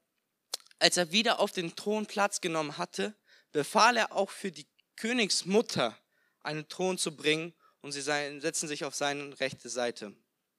Als 0.78 0.96
er 0.96 1.12
wieder 1.12 1.40
auf 1.40 1.52
den 1.52 1.74
Thron 1.74 2.06
Platz 2.06 2.40
genommen 2.40 2.78
hatte, 2.78 3.14
befahl 3.52 3.96
er 3.96 4.12
auch 4.12 4.30
für 4.30 4.52
die 4.52 4.66
Königsmutter 4.96 5.96
einen 6.40 6.68
Thron 6.68 6.98
zu 6.98 7.16
bringen 7.16 7.54
und 7.80 7.92
sie 7.92 8.02
setzen 8.02 8.68
sich 8.68 8.84
auf 8.84 8.94
seine 8.94 9.38
rechte 9.40 9.68
Seite. 9.68 10.14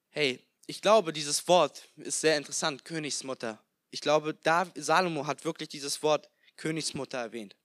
Hey, 0.09 0.39
ich 0.65 0.81
glaube, 0.81 1.13
dieses 1.13 1.47
Wort 1.47 1.87
ist 1.97 2.21
sehr 2.21 2.37
interessant, 2.37 2.83
Königsmutter. 2.83 3.63
Ich 3.91 4.01
glaube, 4.01 4.37
Salomo 4.75 5.27
hat 5.27 5.45
wirklich 5.45 5.69
dieses 5.69 6.01
Wort 6.03 6.29
Königsmutter 6.55 7.19
erwähnt 7.19 7.55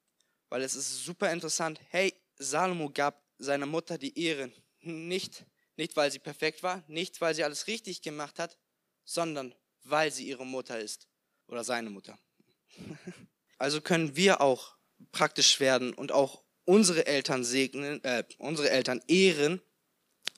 weil 0.52 0.60
es 0.60 0.74
ist 0.74 1.06
super 1.06 1.32
interessant. 1.32 1.80
Hey, 1.88 2.12
Salomo 2.36 2.90
gab 2.90 3.24
seiner 3.38 3.64
Mutter 3.64 3.96
die 3.96 4.22
Ehre 4.22 4.52
nicht, 4.82 5.46
nicht 5.76 5.96
weil 5.96 6.12
sie 6.12 6.18
perfekt 6.18 6.62
war, 6.62 6.84
nicht 6.88 7.22
weil 7.22 7.34
sie 7.34 7.42
alles 7.42 7.68
richtig 7.68 8.02
gemacht 8.02 8.38
hat, 8.38 8.58
sondern 9.02 9.54
weil 9.84 10.12
sie 10.12 10.28
ihre 10.28 10.44
Mutter 10.44 10.78
ist 10.78 11.08
oder 11.46 11.64
seine 11.64 11.88
Mutter. 11.88 12.18
Also 13.58 13.80
können 13.80 14.16
wir 14.16 14.40
auch 14.40 14.76
praktisch 15.12 15.60
werden 15.60 15.94
und 15.94 16.12
auch 16.12 16.42
unsere 16.64 17.06
Eltern 17.06 17.44
segnen, 17.44 18.02
äh, 18.04 18.24
unsere 18.38 18.70
Eltern 18.70 19.02
ehren, 19.08 19.60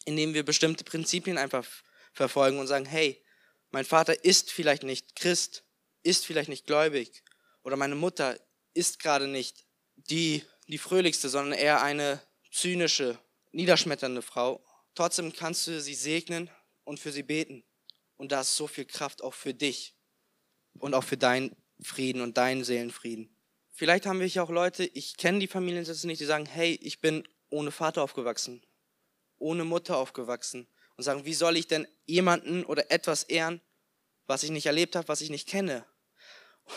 indem 0.04 0.34
wir 0.34 0.44
bestimmte 0.44 0.84
Prinzipien 0.84 1.38
einfach 1.38 1.66
verfolgen 2.12 2.58
und 2.58 2.66
sagen, 2.66 2.86
hey, 2.86 3.22
mein 3.70 3.84
Vater 3.84 4.24
ist 4.24 4.50
vielleicht 4.50 4.82
nicht 4.82 5.16
Christ, 5.16 5.64
ist 6.02 6.26
vielleicht 6.26 6.48
nicht 6.48 6.66
gläubig 6.66 7.22
oder 7.62 7.76
meine 7.76 7.94
Mutter 7.94 8.38
ist 8.74 8.98
gerade 8.98 9.26
nicht 9.26 9.66
die, 9.96 10.44
die 10.68 10.78
fröhlichste, 10.78 11.28
sondern 11.28 11.58
eher 11.58 11.82
eine 11.82 12.20
zynische, 12.52 13.18
niederschmetternde 13.52 14.22
Frau. 14.22 14.64
Trotzdem 14.94 15.32
kannst 15.32 15.66
du 15.66 15.80
sie 15.80 15.94
segnen 15.94 16.50
und 16.84 17.00
für 17.00 17.12
sie 17.12 17.22
beten. 17.22 17.64
Und 18.16 18.32
da 18.32 18.42
ist 18.42 18.54
so 18.54 18.66
viel 18.66 18.84
Kraft 18.84 19.22
auch 19.22 19.34
für 19.34 19.54
dich 19.54 19.94
und 20.78 20.94
auch 20.94 21.04
für 21.04 21.16
deinen 21.16 21.56
Frieden 21.83 22.21
und 22.21 22.37
deinen 22.37 22.64
Seelenfrieden. 22.64 23.35
Vielleicht 23.71 24.07
haben 24.07 24.21
wir 24.21 24.26
hier 24.26 24.45
auch 24.45 24.50
Leute, 24.50 24.85
ich 24.85 25.16
kenne 25.16 25.40
die 25.40 25.49
Familiensätze 25.49 26.07
nicht, 26.07 26.21
die 26.21 26.26
sagen, 26.26 26.47
hey, 26.47 26.78
ich 26.81 27.00
bin 27.00 27.26
ohne 27.50 27.73
Vater 27.73 28.02
aufgewachsen, 28.02 28.64
ohne 29.37 29.64
Mutter 29.64 29.97
aufgewachsen 29.97 30.69
und 30.97 31.02
sagen, 31.02 31.25
wie 31.25 31.35
soll 31.35 31.57
ich 31.57 31.66
denn 31.66 31.88
jemanden 32.07 32.64
oder 32.64 32.90
etwas 32.90 33.25
ehren, 33.25 33.61
was 34.26 34.45
ich 34.45 34.50
nicht 34.50 34.66
erlebt 34.66 34.95
habe, 34.95 35.09
was 35.09 35.21
ich 35.21 35.31
nicht 35.31 35.49
kenne? 35.49 35.85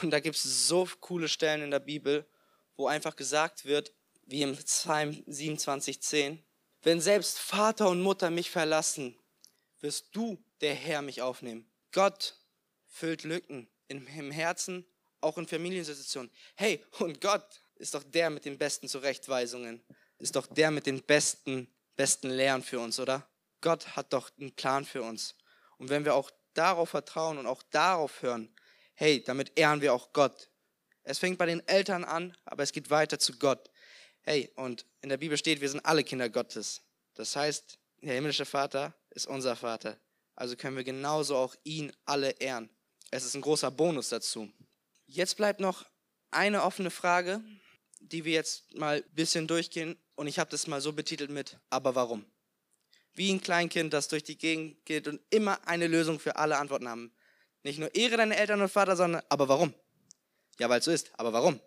Und 0.02 0.12
da 0.12 0.20
gibt 0.20 0.36
es 0.36 0.68
so 0.68 0.88
coole 1.00 1.30
Stellen 1.30 1.62
in 1.62 1.72
der 1.72 1.80
Bibel, 1.80 2.26
wo 2.76 2.88
einfach 2.88 3.16
gesagt 3.16 3.66
wird, 3.66 3.94
wie 4.26 4.42
im 4.42 4.58
Psalm 4.58 5.12
27,10, 5.28 6.40
wenn 6.82 7.00
selbst 7.00 7.40
Vater 7.40 7.90
und 7.90 8.02
Mutter 8.02 8.30
mich 8.30 8.50
verlassen, 8.50 9.18
wirst 9.80 10.10
du, 10.14 10.44
der 10.62 10.74
Herr, 10.74 11.02
mich 11.02 11.22
aufnehmen. 11.22 11.70
Gott 11.92 12.40
füllt 12.88 13.24
Lücken 13.24 13.70
im 13.88 14.32
Herzen, 14.32 14.86
auch 15.22 15.38
in 15.38 15.48
Familiensituationen. 15.48 16.32
Hey, 16.56 16.84
und 17.00 17.22
Gott 17.22 17.62
ist 17.76 17.94
doch 17.94 18.04
der 18.04 18.30
mit 18.30 18.46
den 18.46 18.58
besten 18.58 18.88
Zurechtweisungen, 18.88 19.84
ist 20.20 20.36
doch 20.36 20.48
der 20.48 20.72
mit 20.72 20.86
den 20.86 21.02
besten, 21.02 21.68
besten 21.96 22.30
Lehren 22.30 22.64
für 22.64 22.80
uns, 22.80 23.00
oder? 23.00 23.28
Gott 23.62 23.96
hat 23.96 24.14
doch 24.14 24.32
einen 24.40 24.52
Plan 24.52 24.86
für 24.86 25.02
uns. 25.02 25.36
Und 25.78 25.90
wenn 25.90 26.06
wir 26.06 26.16
auch 26.16 26.32
darauf 26.54 26.90
vertrauen 26.90 27.38
und 27.38 27.46
auch 27.46 27.64
darauf 27.64 28.22
hören, 28.22 28.54
hey, 28.96 29.24
damit 29.24 29.58
ehren 29.58 29.82
wir 29.82 29.94
auch 29.94 30.12
Gott. 30.14 30.50
Es 31.04 31.20
fängt 31.20 31.38
bei 31.38 31.46
den 31.46 31.66
Eltern 31.68 32.04
an, 32.04 32.36
aber 32.46 32.64
es 32.64 32.72
geht 32.72 32.90
weiter 32.90 33.20
zu 33.20 33.38
Gott. 33.38 33.70
Hey, 34.22 34.52
und 34.56 34.86
in 35.02 35.10
der 35.10 35.18
Bibel 35.18 35.38
steht, 35.38 35.62
wir 35.62 35.70
sind 35.70 35.86
alle 35.86 36.04
Kinder 36.04 36.30
Gottes. 36.30 36.82
Das 37.14 37.36
heißt, 37.36 37.78
der 38.02 38.16
himmlische 38.16 38.46
Vater 38.46 38.94
ist 39.12 39.28
unser 39.28 39.56
Vater. 39.56 39.98
Also 40.36 40.56
können 40.56 40.76
wir 40.76 40.84
genauso 40.84 41.36
auch 41.36 41.56
ihn 41.64 41.92
alle 42.06 42.32
ehren. 42.32 42.70
Es 43.10 43.24
ist 43.24 43.36
ein 43.36 43.42
großer 43.42 43.72
Bonus 43.72 44.10
dazu. 44.10 44.52
Jetzt 45.06 45.38
bleibt 45.38 45.60
noch 45.60 45.86
eine 46.30 46.64
offene 46.64 46.90
Frage, 46.90 47.42
die 48.00 48.26
wir 48.26 48.34
jetzt 48.34 48.74
mal 48.76 48.98
ein 48.98 49.16
bisschen 49.16 49.48
durchgehen. 49.48 49.98
Und 50.16 50.28
ich 50.28 50.40
habe 50.40 50.50
das 50.50 50.68
mal 50.68 50.82
so 50.82 50.94
betitelt 50.94 51.30
mit, 51.30 51.58
aber 51.70 51.96
warum? 51.96 52.26
Wie 53.14 53.32
ein 53.32 53.42
Kleinkind, 53.42 53.94
das 53.94 54.08
durch 54.10 54.24
die 54.24 54.38
Gegend 54.38 54.84
geht 54.86 55.08
und 55.08 55.22
immer 55.30 55.66
eine 55.68 55.88
Lösung 55.88 56.20
für 56.20 56.36
alle 56.36 56.58
Antworten 56.58 56.88
haben. 56.88 57.14
Nicht 57.64 57.80
nur 57.80 57.94
ehre 57.96 58.18
deine 58.18 58.36
Eltern 58.36 58.62
und 58.62 58.70
Vater, 58.70 58.96
sondern 58.96 59.24
aber 59.30 59.48
warum? 59.48 59.74
Ja, 60.60 60.70
weil 60.70 60.80
es 60.80 60.86
so 60.86 60.92
ist, 60.92 61.12
aber 61.18 61.34
warum? 61.34 61.60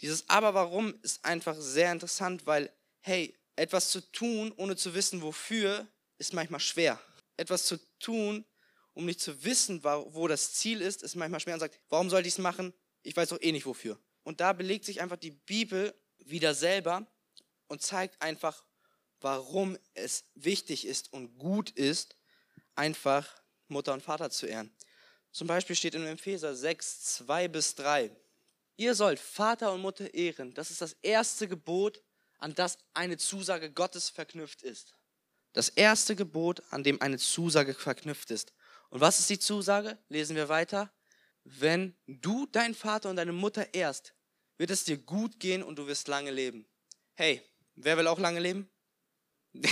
Dieses 0.00 0.28
aber 0.28 0.54
warum 0.54 0.94
ist 1.02 1.24
einfach 1.24 1.56
sehr 1.56 1.92
interessant, 1.92 2.46
weil, 2.46 2.72
hey, 3.00 3.34
etwas 3.56 3.90
zu 3.90 4.00
tun, 4.12 4.52
ohne 4.56 4.76
zu 4.76 4.94
wissen 4.94 5.22
wofür, 5.22 5.86
ist 6.18 6.32
manchmal 6.32 6.60
schwer. 6.60 7.00
Etwas 7.36 7.66
zu 7.66 7.78
tun, 7.98 8.44
um 8.94 9.04
nicht 9.06 9.20
zu 9.20 9.44
wissen, 9.44 9.82
wo 9.84 10.28
das 10.28 10.54
Ziel 10.54 10.80
ist, 10.80 11.02
ist 11.02 11.16
manchmal 11.16 11.40
schwer 11.40 11.54
und 11.54 11.60
sagt, 11.60 11.78
warum 11.88 12.10
sollte 12.10 12.28
ich 12.28 12.34
es 12.34 12.38
machen? 12.38 12.72
Ich 13.02 13.16
weiß 13.16 13.30
doch 13.30 13.40
eh 13.40 13.52
nicht 13.52 13.66
wofür. 13.66 13.98
Und 14.22 14.40
da 14.40 14.52
belegt 14.52 14.84
sich 14.84 15.00
einfach 15.00 15.16
die 15.16 15.30
Bibel 15.30 15.94
wieder 16.18 16.54
selber 16.54 17.06
und 17.68 17.82
zeigt 17.82 18.20
einfach, 18.22 18.64
warum 19.20 19.78
es 19.94 20.24
wichtig 20.34 20.86
ist 20.86 21.12
und 21.12 21.38
gut 21.38 21.70
ist, 21.70 22.16
einfach 22.74 23.42
Mutter 23.68 23.92
und 23.92 24.02
Vater 24.02 24.30
zu 24.30 24.46
ehren. 24.46 24.74
Zum 25.30 25.46
Beispiel 25.46 25.74
steht 25.74 25.94
in 25.94 26.06
Epheser 26.06 26.54
6, 26.54 27.16
2 27.16 27.48
bis 27.48 27.74
3. 27.76 28.10
Ihr 28.76 28.94
sollt 28.94 29.18
Vater 29.18 29.72
und 29.72 29.80
Mutter 29.80 30.12
ehren. 30.12 30.52
Das 30.54 30.70
ist 30.70 30.82
das 30.82 30.94
erste 31.02 31.48
Gebot, 31.48 32.02
an 32.38 32.54
das 32.54 32.78
eine 32.92 33.16
Zusage 33.16 33.70
Gottes 33.70 34.10
verknüpft 34.10 34.62
ist. 34.62 34.94
Das 35.52 35.68
erste 35.68 36.16
Gebot, 36.16 36.62
an 36.70 36.82
dem 36.82 37.00
eine 37.00 37.18
Zusage 37.18 37.74
verknüpft 37.74 38.30
ist. 38.30 38.52
Und 38.92 39.00
was 39.00 39.18
ist 39.18 39.30
die 39.30 39.38
Zusage? 39.38 39.96
Lesen 40.10 40.36
wir 40.36 40.50
weiter. 40.50 40.92
Wenn 41.44 41.96
du 42.06 42.44
deinen 42.44 42.74
Vater 42.74 43.08
und 43.08 43.16
deine 43.16 43.32
Mutter 43.32 43.72
ehrst, 43.72 44.12
wird 44.58 44.68
es 44.68 44.84
dir 44.84 44.98
gut 44.98 45.40
gehen 45.40 45.62
und 45.62 45.78
du 45.78 45.86
wirst 45.86 46.08
lange 46.08 46.30
leben. 46.30 46.66
Hey, 47.14 47.40
wer 47.74 47.96
will 47.96 48.06
auch 48.06 48.18
lange 48.18 48.38
leben? 48.38 48.68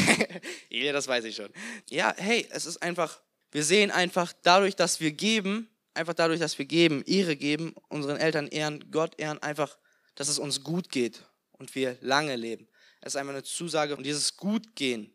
ja, 0.71 0.95
das 0.95 1.07
weiß 1.07 1.25
ich 1.25 1.37
schon. 1.37 1.53
Ja, 1.91 2.15
hey, 2.17 2.49
es 2.51 2.65
ist 2.65 2.79
einfach, 2.79 3.21
wir 3.51 3.63
sehen 3.63 3.91
einfach 3.91 4.33
dadurch, 4.43 4.75
dass 4.75 5.01
wir 5.01 5.13
geben, 5.13 5.69
einfach 5.93 6.15
dadurch, 6.15 6.41
dass 6.41 6.59
wir 6.59 6.65
geben, 6.65 7.05
Ehre 7.05 7.37
geben, 7.37 7.75
unseren 7.91 8.17
Eltern 8.17 8.49
ehren, 8.49 8.91
Gott 8.91 9.21
ehren, 9.21 9.39
einfach, 9.43 9.77
dass 10.15 10.29
es 10.29 10.39
uns 10.39 10.65
gut 10.65 10.89
geht 10.89 11.27
und 11.53 11.75
wir 11.75 11.99
lange 12.01 12.37
leben. 12.37 12.69
Es 13.03 13.13
ist 13.13 13.17
einfach 13.17 13.35
eine 13.35 13.43
Zusage 13.43 13.99
und 13.99 14.03
dieses 14.05 14.39
Gutgehen 14.39 15.13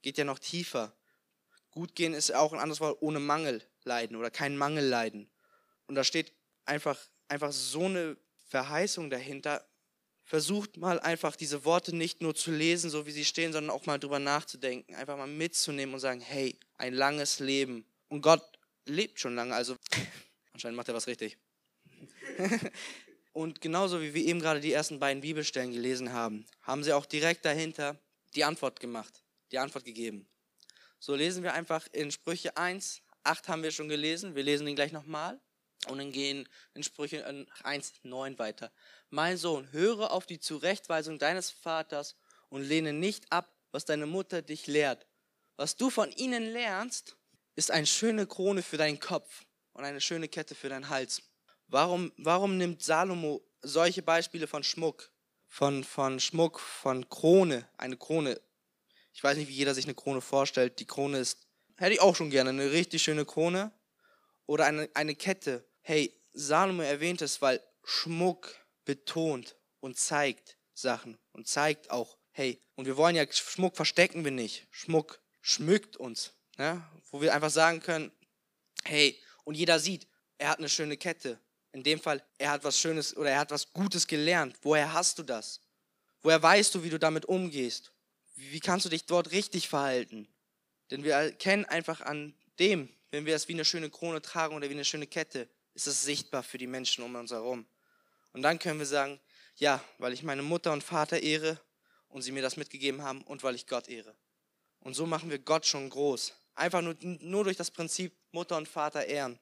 geht 0.00 0.16
ja 0.16 0.24
noch 0.24 0.38
tiefer. 0.38 0.96
Gutgehen 1.74 2.14
ist 2.14 2.32
auch 2.32 2.52
ein 2.52 2.60
anderes 2.60 2.80
Wort 2.80 3.02
ohne 3.02 3.18
Mangel 3.18 3.62
leiden 3.82 4.16
oder 4.16 4.30
kein 4.30 4.56
Mangel 4.56 4.86
leiden. 4.86 5.28
Und 5.86 5.96
da 5.96 6.04
steht 6.04 6.32
einfach, 6.64 6.98
einfach 7.28 7.52
so 7.52 7.84
eine 7.84 8.16
Verheißung 8.48 9.10
dahinter. 9.10 9.66
Versucht 10.22 10.76
mal 10.76 11.00
einfach 11.00 11.36
diese 11.36 11.64
Worte 11.64 11.94
nicht 11.94 12.22
nur 12.22 12.34
zu 12.34 12.50
lesen, 12.52 12.90
so 12.90 13.06
wie 13.06 13.10
sie 13.10 13.24
stehen, 13.24 13.52
sondern 13.52 13.74
auch 13.74 13.86
mal 13.86 13.98
drüber 13.98 14.18
nachzudenken, 14.18 14.94
einfach 14.94 15.18
mal 15.18 15.26
mitzunehmen 15.26 15.94
und 15.94 16.00
sagen, 16.00 16.20
hey, 16.20 16.58
ein 16.78 16.94
langes 16.94 17.40
Leben. 17.40 17.84
Und 18.08 18.22
Gott 18.22 18.42
lebt 18.86 19.20
schon 19.20 19.34
lange, 19.34 19.54
also 19.54 19.76
anscheinend 20.52 20.76
macht 20.76 20.88
er 20.88 20.94
was 20.94 21.08
richtig. 21.08 21.36
und 23.32 23.60
genauso 23.60 24.00
wie 24.00 24.14
wir 24.14 24.24
eben 24.24 24.40
gerade 24.40 24.60
die 24.60 24.72
ersten 24.72 24.98
beiden 24.98 25.20
Bibelstellen 25.20 25.72
gelesen 25.72 26.12
haben, 26.12 26.46
haben 26.62 26.84
sie 26.84 26.92
auch 26.92 27.04
direkt 27.04 27.44
dahinter 27.44 27.98
die 28.34 28.44
Antwort 28.44 28.80
gemacht, 28.80 29.22
die 29.52 29.58
Antwort 29.58 29.84
gegeben. 29.84 30.26
So 31.04 31.14
lesen 31.14 31.42
wir 31.42 31.52
einfach 31.52 31.86
in 31.92 32.10
Sprüche 32.10 32.56
1, 32.56 33.02
8 33.24 33.48
haben 33.48 33.62
wir 33.62 33.72
schon 33.72 33.90
gelesen, 33.90 34.34
wir 34.36 34.42
lesen 34.42 34.66
ihn 34.66 34.74
gleich 34.74 34.90
nochmal. 34.90 35.38
Und 35.88 35.98
dann 35.98 36.12
gehen 36.12 36.48
in 36.72 36.82
Sprüche 36.82 37.26
1, 37.62 37.92
9 38.04 38.38
weiter. 38.38 38.72
Mein 39.10 39.36
Sohn, 39.36 39.70
höre 39.70 40.12
auf 40.12 40.24
die 40.24 40.40
Zurechtweisung 40.40 41.18
deines 41.18 41.50
Vaters 41.50 42.16
und 42.48 42.62
lehne 42.62 42.94
nicht 42.94 43.30
ab, 43.30 43.54
was 43.70 43.84
deine 43.84 44.06
Mutter 44.06 44.40
dich 44.40 44.66
lehrt. 44.66 45.06
Was 45.58 45.76
du 45.76 45.90
von 45.90 46.10
ihnen 46.10 46.50
lernst, 46.54 47.18
ist 47.54 47.70
eine 47.70 47.84
schöne 47.84 48.26
Krone 48.26 48.62
für 48.62 48.78
deinen 48.78 48.98
Kopf 48.98 49.44
und 49.74 49.84
eine 49.84 50.00
schöne 50.00 50.28
Kette 50.28 50.54
für 50.54 50.70
deinen 50.70 50.88
Hals. 50.88 51.20
Warum, 51.66 52.12
warum 52.16 52.56
nimmt 52.56 52.82
Salomo 52.82 53.42
solche 53.60 54.00
Beispiele 54.00 54.46
von 54.46 54.64
Schmuck, 54.64 55.12
von, 55.48 55.84
von 55.84 56.18
Schmuck, 56.18 56.60
von 56.60 57.06
Krone, 57.10 57.68
eine 57.76 57.98
Krone? 57.98 58.40
Ich 59.14 59.22
weiß 59.22 59.38
nicht, 59.38 59.48
wie 59.48 59.54
jeder 59.54 59.74
sich 59.74 59.86
eine 59.86 59.94
Krone 59.94 60.20
vorstellt. 60.20 60.80
Die 60.80 60.86
Krone 60.86 61.18
ist, 61.18 61.38
hätte 61.76 61.94
ich 61.94 62.00
auch 62.00 62.16
schon 62.16 62.30
gerne, 62.30 62.50
eine 62.50 62.72
richtig 62.72 63.02
schöne 63.02 63.24
Krone 63.24 63.72
oder 64.46 64.66
eine, 64.66 64.90
eine 64.94 65.14
Kette. 65.14 65.64
Hey, 65.82 66.12
Salomo 66.32 66.82
erwähnt 66.82 67.22
es, 67.22 67.40
weil 67.40 67.62
Schmuck 67.84 68.54
betont 68.84 69.56
und 69.78 69.96
zeigt 69.96 70.58
Sachen 70.74 71.16
und 71.32 71.46
zeigt 71.46 71.90
auch, 71.90 72.18
hey, 72.32 72.60
und 72.74 72.86
wir 72.86 72.96
wollen 72.96 73.14
ja, 73.14 73.24
Schmuck 73.30 73.76
verstecken 73.76 74.24
wir 74.24 74.32
nicht. 74.32 74.66
Schmuck 74.72 75.20
schmückt 75.40 75.96
uns. 75.96 76.32
Ja? 76.58 76.90
Wo 77.12 77.20
wir 77.20 77.32
einfach 77.32 77.50
sagen 77.50 77.80
können, 77.80 78.10
hey, 78.82 79.16
und 79.44 79.54
jeder 79.54 79.78
sieht, 79.78 80.08
er 80.38 80.48
hat 80.48 80.58
eine 80.58 80.68
schöne 80.68 80.96
Kette. 80.96 81.38
In 81.70 81.84
dem 81.84 82.00
Fall, 82.00 82.24
er 82.38 82.50
hat 82.50 82.64
was 82.64 82.78
Schönes 82.78 83.16
oder 83.16 83.30
er 83.30 83.38
hat 83.38 83.52
was 83.52 83.72
Gutes 83.72 84.06
gelernt. 84.08 84.56
Woher 84.62 84.92
hast 84.92 85.18
du 85.20 85.22
das? 85.22 85.60
Woher 86.22 86.42
weißt 86.42 86.74
du, 86.74 86.82
wie 86.82 86.90
du 86.90 86.98
damit 86.98 87.26
umgehst? 87.26 87.93
Wie 88.34 88.60
kannst 88.60 88.86
du 88.86 88.90
dich 88.90 89.06
dort 89.06 89.30
richtig 89.30 89.68
verhalten? 89.68 90.28
Denn 90.90 91.04
wir 91.04 91.14
erkennen 91.14 91.64
einfach 91.64 92.00
an 92.00 92.34
dem, 92.58 92.88
wenn 93.10 93.26
wir 93.26 93.34
es 93.34 93.48
wie 93.48 93.52
eine 93.52 93.64
schöne 93.64 93.90
Krone 93.90 94.20
tragen 94.22 94.56
oder 94.56 94.68
wie 94.68 94.74
eine 94.74 94.84
schöne 94.84 95.06
Kette, 95.06 95.48
ist 95.74 95.86
es 95.86 96.02
sichtbar 96.02 96.42
für 96.42 96.58
die 96.58 96.66
Menschen 96.66 97.04
um 97.04 97.14
uns 97.14 97.30
herum. 97.30 97.66
Und 98.32 98.42
dann 98.42 98.58
können 98.58 98.78
wir 98.78 98.86
sagen, 98.86 99.20
ja, 99.56 99.82
weil 99.98 100.12
ich 100.12 100.22
meine 100.22 100.42
Mutter 100.42 100.72
und 100.72 100.82
Vater 100.82 101.22
ehre 101.22 101.60
und 102.08 102.22
sie 102.22 102.32
mir 102.32 102.42
das 102.42 102.56
mitgegeben 102.56 103.02
haben 103.02 103.22
und 103.22 103.42
weil 103.42 103.54
ich 103.54 103.66
Gott 103.66 103.88
ehre. 103.88 104.14
Und 104.80 104.94
so 104.94 105.06
machen 105.06 105.30
wir 105.30 105.38
Gott 105.38 105.66
schon 105.66 105.88
groß. 105.88 106.34
Einfach 106.54 106.82
nur, 106.82 106.96
nur 107.00 107.44
durch 107.44 107.56
das 107.56 107.70
Prinzip 107.70 108.12
Mutter 108.32 108.56
und 108.56 108.68
Vater 108.68 109.06
ehren. 109.06 109.38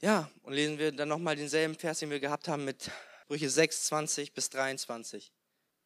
Ja, 0.00 0.30
und 0.42 0.52
lesen 0.52 0.78
wir 0.78 0.92
dann 0.92 1.08
nochmal 1.08 1.36
denselben 1.36 1.74
Vers, 1.74 2.00
den 2.00 2.10
wir 2.10 2.20
gehabt 2.20 2.48
haben 2.48 2.64
mit 2.64 2.90
Brüche 3.26 3.48
6, 3.48 3.84
20 3.84 4.34
bis 4.34 4.50
23. 4.50 5.32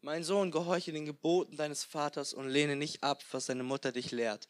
Mein 0.01 0.23
Sohn, 0.23 0.51
gehorche 0.53 0.93
den 0.93 1.07
Geboten 1.07 1.57
deines 1.57 1.83
Vaters 1.83 2.33
und 2.33 2.49
lehne 2.49 2.77
nicht 2.77 3.03
ab, 3.03 3.25
was 3.33 3.47
deine 3.47 3.65
Mutter 3.65 3.91
dich 3.91 4.13
lehrt. 4.13 4.49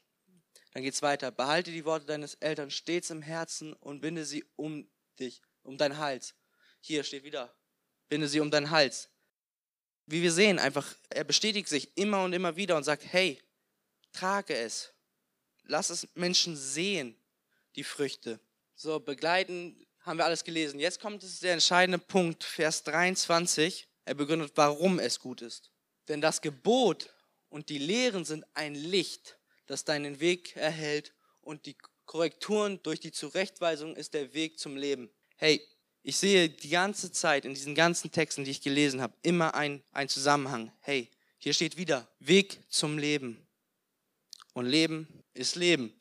Dann 0.73 0.83
geht 0.83 0.95
es 0.95 1.03
weiter. 1.03 1.31
Behalte 1.31 1.71
die 1.73 1.85
Worte 1.85 2.05
deines 2.05 2.35
Eltern 2.35 2.71
stets 2.71 3.11
im 3.11 3.23
Herzen 3.23 3.73
und 3.73 4.01
binde 4.01 4.25
sie 4.25 4.45
um 4.57 4.89
dich, 5.19 5.41
um 5.63 5.79
deinen 5.79 5.99
Hals. 5.99 6.35
Hier 6.81 7.03
steht 7.03 7.25
wieder, 7.25 7.55
binde 8.09 8.29
sie 8.29 8.41
um 8.41 8.51
deinen 8.51 8.71
Hals. 8.71 9.09
Wie 10.07 10.23
wir 10.23 10.33
sehen, 10.33 10.59
einfach, 10.59 10.95
er 11.11 11.25
bestätigt 11.25 11.69
sich 11.69 11.97
immer 11.97 12.25
und 12.25 12.33
immer 12.33 12.57
wieder 12.57 12.77
und 12.77 12.85
sagt, 12.85 13.05
hey, 13.05 13.43
trage 14.13 14.55
es. 14.55 14.93
Lass 15.65 15.91
es 15.91 16.09
Menschen 16.15 16.57
sehen, 16.57 17.17
die 17.77 17.85
Früchte. 17.85 18.41
So, 18.75 19.01
begleiten 19.01 19.87
haben 20.01 20.19
wir 20.19 20.25
alles 20.25 20.45
gelesen. 20.45 20.81
Jetzt 20.81 21.01
kommt 21.01 21.23
es 21.23 21.41
der 21.41 21.55
entscheidende 21.55 21.99
Punkt, 21.99 22.45
Vers 22.45 22.85
23. 22.85 23.89
Er 24.09 24.15
begründet, 24.15 24.53
warum 24.55 24.99
es 24.99 25.21
gut 25.21 25.43
ist. 25.43 25.71
Denn 26.09 26.21
das 26.21 26.41
Gebot 26.41 27.15
und 27.51 27.69
die 27.69 27.79
Lehren 27.79 28.25
sind 28.25 28.45
ein 28.55 28.75
Licht 28.75 29.39
das 29.69 29.85
deinen 29.85 30.19
Weg 30.19 30.57
erhält 30.57 31.13
und 31.43 31.67
die 31.67 31.77
Korrekturen 32.07 32.83
durch 32.83 33.01
die 33.01 33.13
Zurechtweisung 33.13 33.95
ist 33.95 34.15
der 34.15 34.33
Weg 34.35 34.59
zum 34.59 34.77
Leben. 34.77 35.11
Hey, 35.37 35.63
ich 36.03 36.17
sehe 36.17 36.49
die 36.49 36.71
ganze 36.71 37.13
Zeit 37.13 37.45
in 37.45 37.53
diesen 37.53 37.75
ganzen 37.75 38.11
Texten, 38.11 38.45
die 38.45 38.51
ich 38.51 38.63
gelesen 38.63 39.03
habe, 39.03 39.15
immer 39.23 39.55
ein, 39.55 39.83
ein 39.93 40.09
Zusammenhang. 40.09 40.73
Hey, 40.81 41.11
hier 41.37 41.53
steht 41.53 41.77
wieder 41.77 42.09
Weg 42.19 42.59
zum 42.71 42.97
Leben. 42.97 43.47
Und 44.55 44.65
Leben 44.65 45.23
ist 45.35 45.55
Leben. 45.55 45.93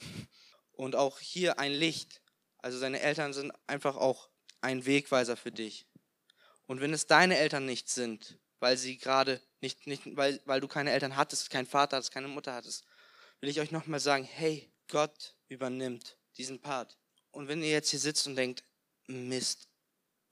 Und 0.71 0.95
auch 0.95 1.19
hier 1.19 1.59
ein 1.59 1.73
Licht. 1.73 2.21
Also 2.59 2.77
seine 2.77 3.01
Eltern 3.01 3.33
sind 3.33 3.51
einfach 3.67 3.97
auch 3.97 4.29
ein 4.61 4.85
Wegweiser 4.85 5.35
für 5.35 5.51
dich. 5.51 5.85
Und 6.67 6.81
wenn 6.81 6.93
es 6.93 7.07
deine 7.07 7.38
Eltern 7.38 7.65
nicht 7.65 7.89
sind, 7.89 8.38
weil 8.59 8.77
sie 8.77 8.97
gerade 8.97 9.41
nicht, 9.62 9.88
nicht 9.88 10.03
weil, 10.15 10.41
weil 10.45 10.62
du 10.62 10.67
keine 10.67 10.91
Eltern 10.91 11.15
hattest, 11.15 11.50
keinen 11.50 11.65
Vater 11.65 11.97
hattest, 11.97 12.12
keine 12.12 12.27
Mutter 12.27 12.53
hattest, 12.53 12.86
will 13.39 13.50
ich 13.50 13.59
euch 13.59 13.71
nochmal 13.71 14.00
sagen, 14.00 14.24
hey, 14.24 14.71
Gott 14.88 15.36
übernimmt 15.47 16.17
diesen 16.38 16.62
Part. 16.62 16.97
Und 17.31 17.47
wenn 17.47 17.62
ihr 17.62 17.69
jetzt 17.69 17.89
hier 17.89 18.00
sitzt 18.00 18.27
und 18.27 18.36
denkt, 18.36 18.63
Mist, 19.07 19.69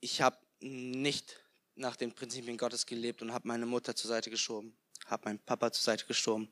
ich 0.00 0.20
habe 0.20 0.38
nicht 0.60 1.40
nach 1.74 1.96
den 1.96 2.12
Prinzipien 2.12 2.58
Gottes 2.58 2.86
gelebt 2.86 3.22
und 3.22 3.32
habe 3.32 3.48
meine 3.48 3.66
Mutter 3.66 3.94
zur 3.94 4.08
Seite 4.08 4.30
geschoben, 4.30 4.76
habe 5.06 5.26
meinen 5.26 5.38
Papa 5.38 5.72
zur 5.72 5.82
Seite 5.82 6.06
geschoben, 6.06 6.50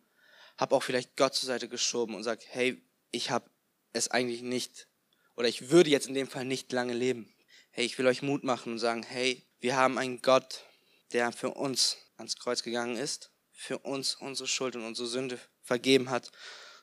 habe 0.56 0.74
auch 0.74 0.82
vielleicht 0.82 1.16
Gott 1.16 1.34
zur 1.34 1.48
Seite 1.48 1.68
geschoben 1.68 2.14
und 2.14 2.22
sage, 2.22 2.44
hey, 2.48 2.82
ich 3.10 3.30
habe 3.30 3.50
es 3.92 4.08
eigentlich 4.08 4.42
nicht, 4.42 4.88
oder 5.36 5.48
ich 5.48 5.70
würde 5.70 5.90
jetzt 5.90 6.06
in 6.06 6.14
dem 6.14 6.28
Fall 6.28 6.44
nicht 6.44 6.72
lange 6.72 6.94
leben. 6.94 7.33
Hey, 7.76 7.86
ich 7.86 7.98
will 7.98 8.06
euch 8.06 8.22
Mut 8.22 8.44
machen 8.44 8.74
und 8.74 8.78
sagen, 8.78 9.02
hey, 9.02 9.42
wir 9.58 9.74
haben 9.74 9.98
einen 9.98 10.22
Gott, 10.22 10.62
der 11.12 11.32
für 11.32 11.50
uns 11.50 11.96
ans 12.16 12.36
Kreuz 12.36 12.62
gegangen 12.62 12.96
ist, 12.96 13.32
für 13.50 13.78
uns 13.80 14.14
unsere 14.14 14.46
Schuld 14.46 14.76
und 14.76 14.84
unsere 14.84 15.08
Sünde 15.08 15.40
vergeben 15.60 16.08
hat, 16.08 16.30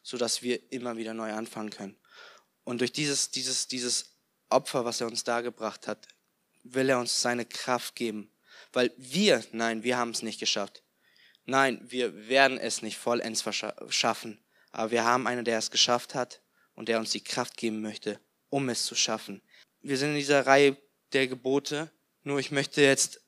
sodass 0.04 0.42
wir 0.42 0.70
immer 0.74 0.98
wieder 0.98 1.14
neu 1.14 1.32
anfangen 1.32 1.70
können. 1.70 1.98
Und 2.66 2.82
durch 2.82 2.92
dieses, 2.92 3.32
dieses, 3.32 3.70
dieses 3.70 4.18
Opfer, 4.50 4.84
was 4.84 5.00
er 5.00 5.08
uns 5.08 5.24
dargebracht 5.24 5.88
hat, 5.88 6.10
will 6.64 6.90
er 6.90 7.00
uns 7.00 7.22
seine 7.22 7.46
Kraft 7.46 7.96
geben. 7.96 8.30
Weil 8.74 8.92
wir, 8.98 9.46
nein, 9.54 9.84
wir 9.84 9.96
haben 9.96 10.12
es 10.12 10.24
nicht 10.24 10.42
geschafft. 10.42 10.84
Nein, 11.46 11.80
wir 11.90 12.28
werden 12.28 12.58
es 12.58 12.82
nicht 12.82 12.98
vollends 12.98 13.46
schaffen. 13.88 14.44
Aber 14.74 14.92
wir 14.92 15.06
haben 15.06 15.26
einen, 15.26 15.46
der 15.46 15.58
es 15.58 15.72
geschafft 15.72 16.16
hat 16.16 16.42
und 16.74 16.90
der 16.90 17.00
uns 17.00 17.12
die 17.12 17.24
Kraft 17.24 17.56
geben 17.56 17.82
möchte, 17.82 18.20
um 18.50 18.68
es 18.68 18.84
zu 18.84 18.94
schaffen. 18.94 19.42
Wir 19.82 19.98
sind 19.98 20.12
in 20.12 20.18
dieser 20.18 20.46
Reihe 20.46 20.78
der 21.14 21.28
Gebote. 21.28 21.92
Nur 22.24 22.40
ich 22.40 22.52
möchte 22.52 22.82
jetzt 22.82 23.22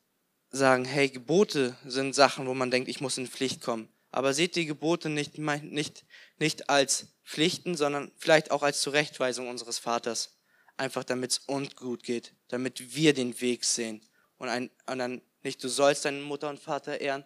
sagen, 0.51 0.85
hey, 0.85 1.09
Gebote 1.09 1.75
sind 1.85 2.13
Sachen, 2.13 2.47
wo 2.47 2.53
man 2.53 2.69
denkt, 2.69 2.89
ich 2.89 3.01
muss 3.01 3.17
in 3.17 3.27
Pflicht 3.27 3.61
kommen. 3.61 3.89
Aber 4.11 4.33
seht 4.33 4.55
die 4.55 4.67
Gebote 4.67 5.09
nicht, 5.09 5.39
nicht, 5.39 6.05
nicht 6.37 6.69
als 6.69 7.07
Pflichten, 7.23 7.75
sondern 7.75 8.11
vielleicht 8.17 8.51
auch 8.51 8.61
als 8.61 8.81
Zurechtweisung 8.81 9.49
unseres 9.49 9.79
Vaters. 9.79 10.37
Einfach 10.77 11.03
damit 11.03 11.31
es 11.31 11.37
uns 11.39 11.75
gut 11.75 12.03
geht, 12.03 12.33
damit 12.49 12.95
wir 12.95 13.13
den 13.13 13.39
Weg 13.41 13.65
sehen. 13.65 14.01
Und, 14.37 14.49
ein, 14.49 14.69
und 14.85 14.99
dann 14.99 15.21
nicht, 15.41 15.63
du 15.63 15.69
sollst 15.69 16.05
deine 16.05 16.21
Mutter 16.21 16.49
und 16.49 16.59
Vater 16.59 17.01
ehren, 17.01 17.25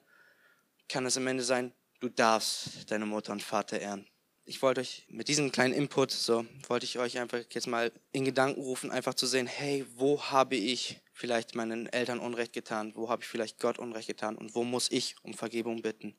kann 0.87 1.05
es 1.05 1.17
am 1.17 1.27
Ende 1.27 1.43
sein, 1.43 1.73
du 1.99 2.09
darfst 2.09 2.89
deine 2.89 3.05
Mutter 3.05 3.33
und 3.33 3.43
Vater 3.43 3.79
ehren. 3.79 4.07
Ich 4.49 4.61
wollte 4.61 4.79
euch 4.79 5.03
mit 5.09 5.27
diesem 5.27 5.51
kleinen 5.51 5.73
Input, 5.73 6.09
so 6.09 6.45
wollte 6.69 6.85
ich 6.85 6.99
euch 6.99 7.19
einfach 7.19 7.43
jetzt 7.49 7.67
mal 7.67 7.91
in 8.13 8.23
Gedanken 8.23 8.61
rufen, 8.61 8.91
einfach 8.91 9.13
zu 9.13 9.27
sehen, 9.27 9.45
hey, 9.45 9.85
wo 9.95 10.23
habe 10.23 10.55
ich 10.55 11.01
vielleicht 11.11 11.53
meinen 11.53 11.85
Eltern 11.87 12.19
Unrecht 12.19 12.53
getan? 12.53 12.95
Wo 12.95 13.09
habe 13.09 13.23
ich 13.23 13.27
vielleicht 13.27 13.59
Gott 13.59 13.77
Unrecht 13.77 14.07
getan? 14.07 14.37
Und 14.37 14.55
wo 14.55 14.63
muss 14.63 14.89
ich 14.89 15.17
um 15.21 15.33
Vergebung 15.33 15.81
bitten? 15.81 16.15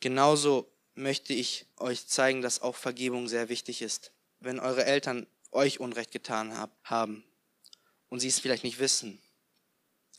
Genauso 0.00 0.68
möchte 0.96 1.32
ich 1.32 1.66
euch 1.76 2.08
zeigen, 2.08 2.42
dass 2.42 2.60
auch 2.60 2.74
Vergebung 2.74 3.28
sehr 3.28 3.48
wichtig 3.48 3.82
ist. 3.82 4.10
Wenn 4.40 4.58
eure 4.58 4.84
Eltern 4.84 5.28
euch 5.52 5.78
Unrecht 5.78 6.10
getan 6.10 6.52
haben 6.82 7.22
und 8.08 8.18
sie 8.18 8.26
es 8.26 8.40
vielleicht 8.40 8.64
nicht 8.64 8.80
wissen, 8.80 9.22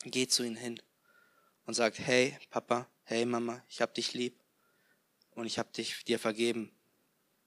geht 0.05 0.31
zu 0.31 0.43
ihnen 0.43 0.55
hin 0.55 0.81
und 1.65 1.73
sagt, 1.73 1.99
hey 1.99 2.37
Papa, 2.49 2.87
hey 3.03 3.25
Mama, 3.25 3.61
ich 3.67 3.81
hab 3.81 3.93
dich 3.93 4.13
lieb 4.13 4.39
und 5.31 5.47
ich 5.47 5.59
hab 5.59 5.73
dich 5.73 6.05
dir 6.05 6.17
vergeben. 6.17 6.71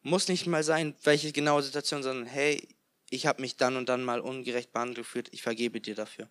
Muss 0.06 0.28
nicht 0.28 0.46
mal 0.46 0.62
sein, 0.62 0.94
welche 1.04 1.32
genaue 1.32 1.62
Situation, 1.62 2.02
sondern 2.02 2.26
hey, 2.26 2.68
ich 3.08 3.24
habe 3.24 3.40
mich 3.40 3.56
dann 3.56 3.76
und 3.78 3.88
dann 3.88 4.04
mal 4.04 4.20
ungerecht 4.20 4.70
behandelt 4.70 4.98
gefühlt, 4.98 5.30
ich 5.32 5.40
vergebe 5.40 5.80
dir 5.80 5.94
dafür. 5.94 6.28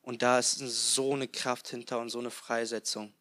Und 0.00 0.22
da 0.22 0.38
ist 0.38 0.56
so 0.58 1.12
eine 1.12 1.28
Kraft 1.28 1.68
hinter 1.68 1.98
und 1.98 2.08
so 2.08 2.18
eine 2.18 2.30
Freisetzung. 2.30 3.12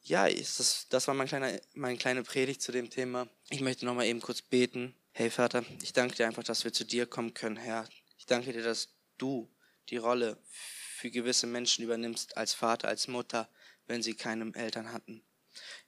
Ja, 0.00 0.30
das, 0.30 0.86
das 0.88 1.08
war 1.08 1.14
mein 1.14 1.28
kleiner, 1.28 1.60
meine 1.74 1.98
kleine 1.98 2.22
Predigt 2.22 2.62
zu 2.62 2.72
dem 2.72 2.88
Thema. 2.88 3.28
Ich 3.50 3.60
möchte 3.60 3.84
nochmal 3.84 4.06
eben 4.06 4.22
kurz 4.22 4.40
beten. 4.40 4.94
Hey 5.12 5.28
Vater, 5.28 5.62
ich 5.82 5.92
danke 5.92 6.16
dir 6.16 6.26
einfach, 6.26 6.44
dass 6.44 6.64
wir 6.64 6.72
zu 6.72 6.86
dir 6.86 7.04
kommen 7.04 7.34
können, 7.34 7.56
Herr. 7.56 7.86
Ich 8.16 8.24
danke 8.24 8.54
dir, 8.54 8.62
dass 8.62 8.94
du 9.18 9.54
die 9.90 9.98
Rolle 9.98 10.38
für 10.50 11.10
gewisse 11.10 11.46
Menschen 11.46 11.84
übernimmst 11.84 12.38
als 12.38 12.54
Vater, 12.54 12.88
als 12.88 13.08
Mutter, 13.08 13.50
wenn 13.86 14.02
sie 14.02 14.14
keine 14.14 14.54
Eltern 14.54 14.90
hatten. 14.90 15.22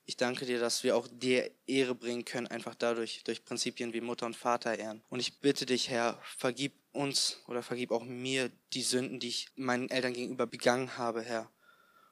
Ich 0.05 0.17
danke 0.17 0.47
dir, 0.47 0.59
dass 0.59 0.83
wir 0.83 0.97
auch 0.97 1.09
dir 1.11 1.51
Ehre 1.67 1.95
bringen 1.95 2.25
können, 2.25 2.47
einfach 2.47 2.75
dadurch, 2.75 3.23
durch 3.25 3.45
Prinzipien 3.45 3.93
wie 3.93 4.01
Mutter 4.01 4.27
und 4.27 4.37
Vater 4.37 4.79
ehren. 4.79 5.03
Und 5.09 5.21
ich 5.21 5.41
bitte 5.41 5.67
dich, 5.67 5.89
Herr, 5.89 6.21
vergib 6.37 6.75
uns 6.93 7.41
oder 7.47 7.63
vergib 7.63 7.93
auch 7.93 8.05
mir 8.05 8.51
die 8.73 8.83
Sünden, 8.83 9.21
die 9.21 9.29
ich 9.29 9.49
meinen 9.55 9.89
Eltern 9.89 10.13
gegenüber 10.13 10.47
begangen 10.47 10.97
habe, 10.99 11.23
Herr. 11.23 11.51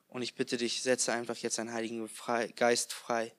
Und 0.06 0.22
ich 0.22 0.34
bitte 0.34 0.56
dich, 0.56 0.82
setze 0.82 1.12
einfach 1.12 1.36
jetzt 1.36 1.58
einen 1.58 1.72
Heiligen 1.72 2.08
Geist 2.56 2.92
frei, 2.92 3.34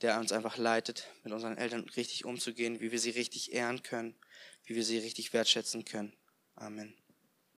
der 0.00 0.18
uns 0.18 0.32
einfach 0.32 0.56
leitet, 0.56 1.08
mit 1.22 1.32
unseren 1.32 1.56
Eltern 1.56 1.88
richtig 1.96 2.24
umzugehen, 2.24 2.80
wie 2.80 2.92
wir 2.92 2.98
sie 2.98 3.10
richtig 3.10 3.52
ehren 3.52 3.82
können, 3.82 4.14
wie 4.64 4.74
wir 4.74 4.84
sie 4.84 4.98
richtig 4.98 5.32
wertschätzen 5.32 5.84
können. 5.84 6.16
Amen. 6.54 6.94